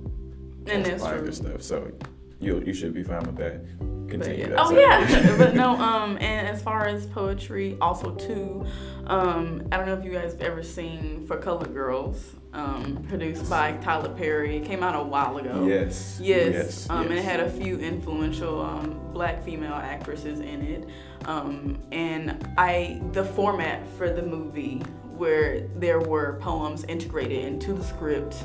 And 0.68 0.86
that's 0.86 1.06
true. 1.06 1.24
your 1.24 1.32
stuff. 1.32 1.62
So 1.62 1.92
you 2.40 2.62
you 2.66 2.74
should 2.74 2.94
be 2.94 3.04
fine 3.04 3.24
with 3.24 3.38
that. 3.38 3.66
Continue 4.10 4.44
yeah. 4.44 4.50
that. 4.50 4.60
Oh 4.60 4.78
yeah, 4.78 5.36
but 5.38 5.56
no. 5.56 5.76
Um, 5.76 6.18
and 6.20 6.48
as 6.48 6.62
far 6.62 6.86
as 6.86 7.06
poetry, 7.08 7.78
also 7.82 8.12
too, 8.12 8.66
um, 9.08 9.68
I 9.72 9.78
don't 9.78 9.86
know 9.86 9.94
if 9.94 10.04
you 10.04 10.12
guys 10.12 10.34
have 10.34 10.42
ever 10.42 10.62
seen 10.62 11.26
For 11.26 11.38
Colored 11.38 11.74
Girls, 11.74 12.36
um, 12.54 13.04
produced 13.10 13.50
by 13.50 13.74
Tyler 13.78 14.10
Perry. 14.10 14.58
It 14.58 14.66
came 14.66 14.84
out 14.84 14.96
a 14.96 15.02
while 15.02 15.38
ago. 15.38 15.66
Yes. 15.66 16.20
Yes, 16.22 16.54
Yes. 16.54 16.90
um, 16.90 17.08
and 17.08 17.14
it 17.14 17.24
had 17.24 17.40
a 17.40 17.50
few 17.50 17.80
influential 17.80 18.62
um, 18.62 19.00
black 19.14 19.44
female 19.44 19.74
actresses 19.74 20.40
in 20.40 20.62
it. 20.62 20.90
Um, 21.26 21.80
and 21.92 22.48
I, 22.58 23.02
the 23.14 23.24
format 23.24 23.88
for 23.98 24.12
the 24.12 24.22
movie, 24.22 24.80
where 25.18 25.62
there 25.78 26.00
were 26.02 26.38
poems 26.42 26.84
integrated 26.86 27.44
into 27.46 27.74
the 27.74 27.84
script, 27.84 28.36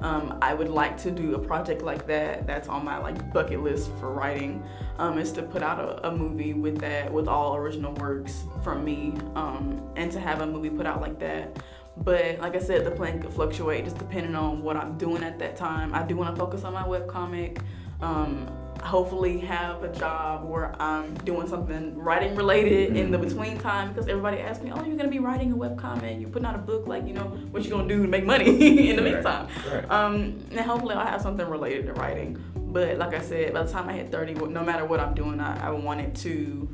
um, 0.00 0.38
I 0.40 0.54
would 0.54 0.68
like 0.68 0.96
to 0.98 1.10
do 1.10 1.34
a 1.34 1.38
project 1.38 1.82
like 1.82 2.06
that. 2.06 2.46
That's 2.46 2.68
on 2.68 2.84
my 2.84 2.98
like 2.98 3.32
bucket 3.32 3.62
list 3.62 3.90
for 3.98 4.12
writing. 4.12 4.62
Um, 4.98 5.18
is 5.18 5.32
to 5.32 5.42
put 5.42 5.62
out 5.62 5.78
a, 5.78 6.08
a 6.08 6.16
movie 6.16 6.54
with 6.54 6.78
that, 6.80 7.12
with 7.12 7.28
all 7.28 7.56
original 7.56 7.92
works 7.94 8.44
from 8.62 8.84
me, 8.84 9.14
um, 9.34 9.80
and 9.96 10.10
to 10.12 10.20
have 10.20 10.40
a 10.40 10.46
movie 10.46 10.70
put 10.70 10.86
out 10.86 11.00
like 11.00 11.18
that. 11.20 11.56
But 11.96 12.38
like 12.38 12.54
I 12.54 12.60
said, 12.60 12.84
the 12.84 12.90
plan 12.90 13.20
could 13.20 13.32
fluctuate 13.32 13.84
just 13.84 13.98
depending 13.98 14.34
on 14.34 14.62
what 14.62 14.76
I'm 14.76 14.96
doing 14.98 15.22
at 15.24 15.38
that 15.40 15.56
time. 15.56 15.94
I 15.94 16.02
do 16.04 16.16
want 16.16 16.34
to 16.34 16.38
focus 16.38 16.64
on 16.64 16.72
my 16.72 16.84
webcomic. 16.84 17.60
Um, 18.00 18.48
hopefully 18.82 19.38
have 19.38 19.82
a 19.82 19.88
job 19.94 20.48
where 20.48 20.74
I'm 20.80 21.14
doing 21.18 21.46
something 21.48 21.96
writing 21.96 22.34
related 22.36 22.96
in 22.96 23.10
the 23.10 23.18
between 23.18 23.58
time 23.58 23.88
because 23.88 24.08
everybody 24.08 24.38
asks 24.38 24.62
me, 24.62 24.70
oh, 24.72 24.84
you're 24.84 24.96
gonna 24.96 25.08
be 25.10 25.18
writing 25.18 25.52
a 25.52 25.56
webcomic, 25.56 26.04
and 26.04 26.20
you're 26.20 26.30
putting 26.30 26.46
out 26.46 26.54
a 26.54 26.58
book, 26.58 26.86
like 26.86 27.06
you 27.06 27.12
know, 27.14 27.24
what 27.50 27.64
you 27.64 27.70
gonna 27.70 27.88
do 27.88 28.02
to 28.02 28.08
make 28.08 28.24
money 28.24 28.44
in 28.90 28.96
the 28.96 29.02
Right, 29.02 29.14
meantime. 29.14 29.48
right. 29.72 29.90
Um, 29.90 30.38
and 30.50 30.60
hopefully 30.60 30.94
I'll 30.94 31.06
have 31.06 31.22
something 31.22 31.46
related 31.48 31.86
to 31.86 31.92
writing. 31.94 32.42
But 32.54 32.98
like 32.98 33.14
I 33.14 33.20
said, 33.20 33.54
by 33.54 33.62
the 33.62 33.72
time 33.72 33.88
I 33.88 33.94
hit 33.94 34.10
30, 34.10 34.34
no 34.34 34.62
matter 34.62 34.84
what 34.84 35.00
I'm 35.00 35.14
doing, 35.14 35.40
I, 35.40 35.68
I 35.68 35.70
wanted 35.70 36.14
to 36.16 36.68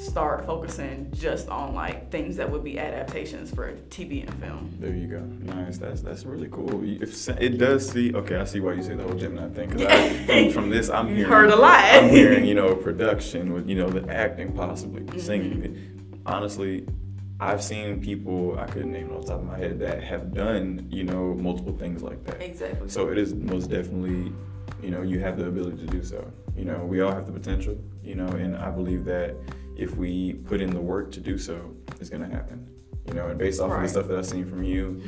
start 0.00 0.46
focusing 0.46 1.10
just 1.12 1.48
on 1.48 1.74
like 1.74 2.10
things 2.10 2.36
that 2.36 2.50
would 2.50 2.64
be 2.64 2.78
adaptations 2.78 3.50
for 3.54 3.72
TV 3.90 4.26
and 4.26 4.34
film. 4.42 4.74
There 4.80 4.94
you 4.94 5.06
go. 5.06 5.20
Nice. 5.54 5.76
That's 5.78 6.00
that's 6.00 6.24
really 6.24 6.48
cool. 6.48 6.82
If 6.84 7.28
it 7.28 7.58
does 7.58 7.88
see, 7.88 8.14
okay, 8.14 8.36
I 8.36 8.44
see 8.44 8.60
why 8.60 8.72
you 8.72 8.82
say 8.82 8.94
the 8.94 9.02
whole 9.02 9.12
Gemini 9.14 9.48
thing. 9.50 9.68
Because 9.68 10.26
from, 10.26 10.52
from 10.62 10.70
this, 10.70 10.88
I'm 10.88 11.08
hearing 11.14 11.30
heard 11.30 11.50
a 11.50 11.56
lot. 11.56 11.84
I'm 11.84 12.08
hearing 12.08 12.44
you 12.46 12.54
know 12.54 12.74
production 12.74 13.52
with 13.52 13.68
you 13.68 13.74
know 13.76 13.88
the 13.90 14.10
acting, 14.12 14.52
possibly 14.52 15.02
Mm-hmm. 15.02 15.18
singing. 15.18 16.20
Honestly, 16.26 16.86
I've 17.38 17.62
seen 17.62 18.00
people 18.00 18.58
I 18.58 18.66
couldn't 18.66 18.92
name 18.92 19.10
off 19.12 19.22
the 19.22 19.28
top 19.32 19.40
of 19.40 19.46
my 19.46 19.58
head 19.58 19.78
that 19.80 20.02
have 20.02 20.32
done 20.32 20.86
you 20.90 21.04
know 21.04 21.34
multiple 21.34 21.76
things 21.76 22.02
like 22.02 22.24
that. 22.24 22.40
Exactly. 22.40 22.88
So 22.88 23.08
it 23.10 23.18
is 23.18 23.34
most 23.34 23.68
definitely, 23.70 24.32
you 24.82 24.90
know, 24.90 25.02
you 25.02 25.20
have 25.20 25.36
the 25.38 25.46
ability 25.46 25.78
to 25.78 25.86
do 25.86 26.02
so. 26.02 26.30
You 26.56 26.64
know, 26.64 26.78
we 26.84 27.00
all 27.00 27.12
have 27.12 27.26
the 27.26 27.32
potential, 27.32 27.78
you 28.02 28.14
know, 28.14 28.26
and 28.26 28.56
I 28.56 28.70
believe 28.70 29.04
that 29.06 29.34
if 29.76 29.96
we 29.96 30.34
put 30.34 30.60
in 30.60 30.70
the 30.70 30.80
work 30.80 31.10
to 31.12 31.20
do 31.20 31.38
so, 31.38 31.74
it's 32.00 32.10
gonna 32.10 32.28
happen. 32.28 32.68
You 33.06 33.14
know, 33.14 33.28
and 33.28 33.38
based 33.38 33.60
off 33.60 33.72
of 33.72 33.82
the 33.82 33.88
stuff 33.88 34.08
that 34.08 34.18
I've 34.18 34.26
seen 34.26 34.46
from 34.46 34.62
you, 34.62 35.02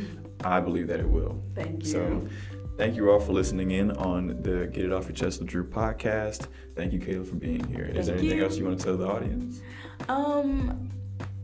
I 0.44 0.60
believe 0.60 0.88
that 0.88 1.00
it 1.00 1.08
will. 1.08 1.40
Thank 1.54 1.84
you. 1.84 1.88
So 1.90 2.28
thank 2.76 2.96
you 2.96 3.10
all 3.10 3.20
for 3.20 3.32
listening 3.32 3.70
in 3.70 3.92
on 3.92 4.42
the 4.42 4.68
Get 4.72 4.84
It 4.84 4.92
Off 4.92 5.04
Your 5.04 5.14
Chest 5.14 5.40
with 5.40 5.48
Drew 5.48 5.64
podcast. 5.64 6.46
Thank 6.74 6.92
you, 6.92 6.98
Kayla, 6.98 7.26
for 7.26 7.36
being 7.36 7.64
here. 7.68 7.84
Is 7.84 8.06
there 8.06 8.16
anything 8.16 8.38
you. 8.38 8.44
else 8.44 8.56
you 8.56 8.64
want 8.64 8.78
to 8.78 8.84
tell 8.84 8.96
the 8.96 9.06
audience? 9.06 9.60
Um, 10.08 10.90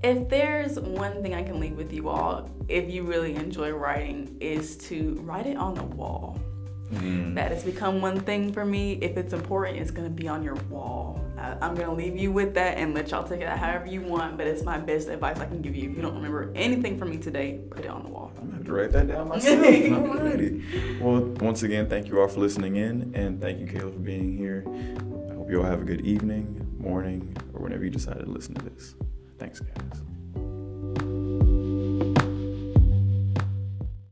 if 0.02 0.28
there's 0.28 0.78
one 0.78 1.22
thing 1.22 1.34
I 1.34 1.42
can 1.42 1.60
leave 1.60 1.76
with 1.76 1.92
you 1.92 2.08
all, 2.08 2.48
if 2.68 2.90
you 2.90 3.02
really 3.02 3.34
enjoy 3.34 3.70
writing, 3.70 4.36
is 4.40 4.76
to 4.88 5.18
write 5.22 5.46
it 5.46 5.56
on 5.56 5.74
the 5.74 5.84
wall. 5.84 6.40
Mm. 6.92 7.34
That 7.34 7.52
has 7.52 7.64
become 7.64 8.00
one 8.00 8.20
thing 8.20 8.52
for 8.52 8.64
me. 8.64 8.94
If 9.02 9.16
it's 9.16 9.32
important, 9.32 9.78
it's 9.78 9.90
gonna 9.90 10.08
be 10.08 10.26
on 10.26 10.42
your 10.42 10.54
wall. 10.70 11.20
I, 11.36 11.56
I'm 11.60 11.74
gonna 11.74 11.94
leave 11.94 12.16
you 12.16 12.32
with 12.32 12.54
that 12.54 12.78
and 12.78 12.94
let 12.94 13.10
y'all 13.10 13.24
take 13.24 13.40
it 13.40 13.46
out 13.46 13.58
however 13.58 13.86
you 13.86 14.00
want. 14.00 14.38
But 14.38 14.46
it's 14.46 14.62
my 14.62 14.78
best 14.78 15.08
advice 15.08 15.38
I 15.38 15.46
can 15.46 15.60
give 15.60 15.76
you. 15.76 15.90
If 15.90 15.96
you 15.96 16.02
don't 16.02 16.14
remember 16.14 16.50
anything 16.54 16.98
from 16.98 17.10
me 17.10 17.18
today, 17.18 17.60
put 17.70 17.84
it 17.84 17.88
on 17.88 18.04
the 18.04 18.08
wall. 18.08 18.32
I'm 18.38 18.46
gonna 18.46 18.56
have 18.56 18.66
to 18.66 18.72
write 18.72 18.92
that 18.92 19.08
down 19.08 19.28
myself. 19.28 19.58
Alrighty. 19.66 21.00
Well, 21.00 21.20
once 21.40 21.62
again, 21.62 21.88
thank 21.88 22.08
you 22.08 22.20
all 22.20 22.28
for 22.28 22.40
listening 22.40 22.76
in, 22.76 23.12
and 23.14 23.40
thank 23.40 23.60
you, 23.60 23.66
Kayla, 23.66 23.92
for 23.92 23.98
being 23.98 24.36
here. 24.36 24.64
I 25.30 25.34
hope 25.34 25.50
you 25.50 25.60
all 25.60 25.66
have 25.66 25.82
a 25.82 25.84
good 25.84 26.06
evening, 26.06 26.74
morning, 26.78 27.36
or 27.52 27.60
whenever 27.60 27.84
you 27.84 27.90
decide 27.90 28.18
to 28.20 28.26
listen 28.26 28.54
to 28.54 28.64
this. 28.64 28.94
Thanks, 29.38 29.60
guys. 29.60 30.02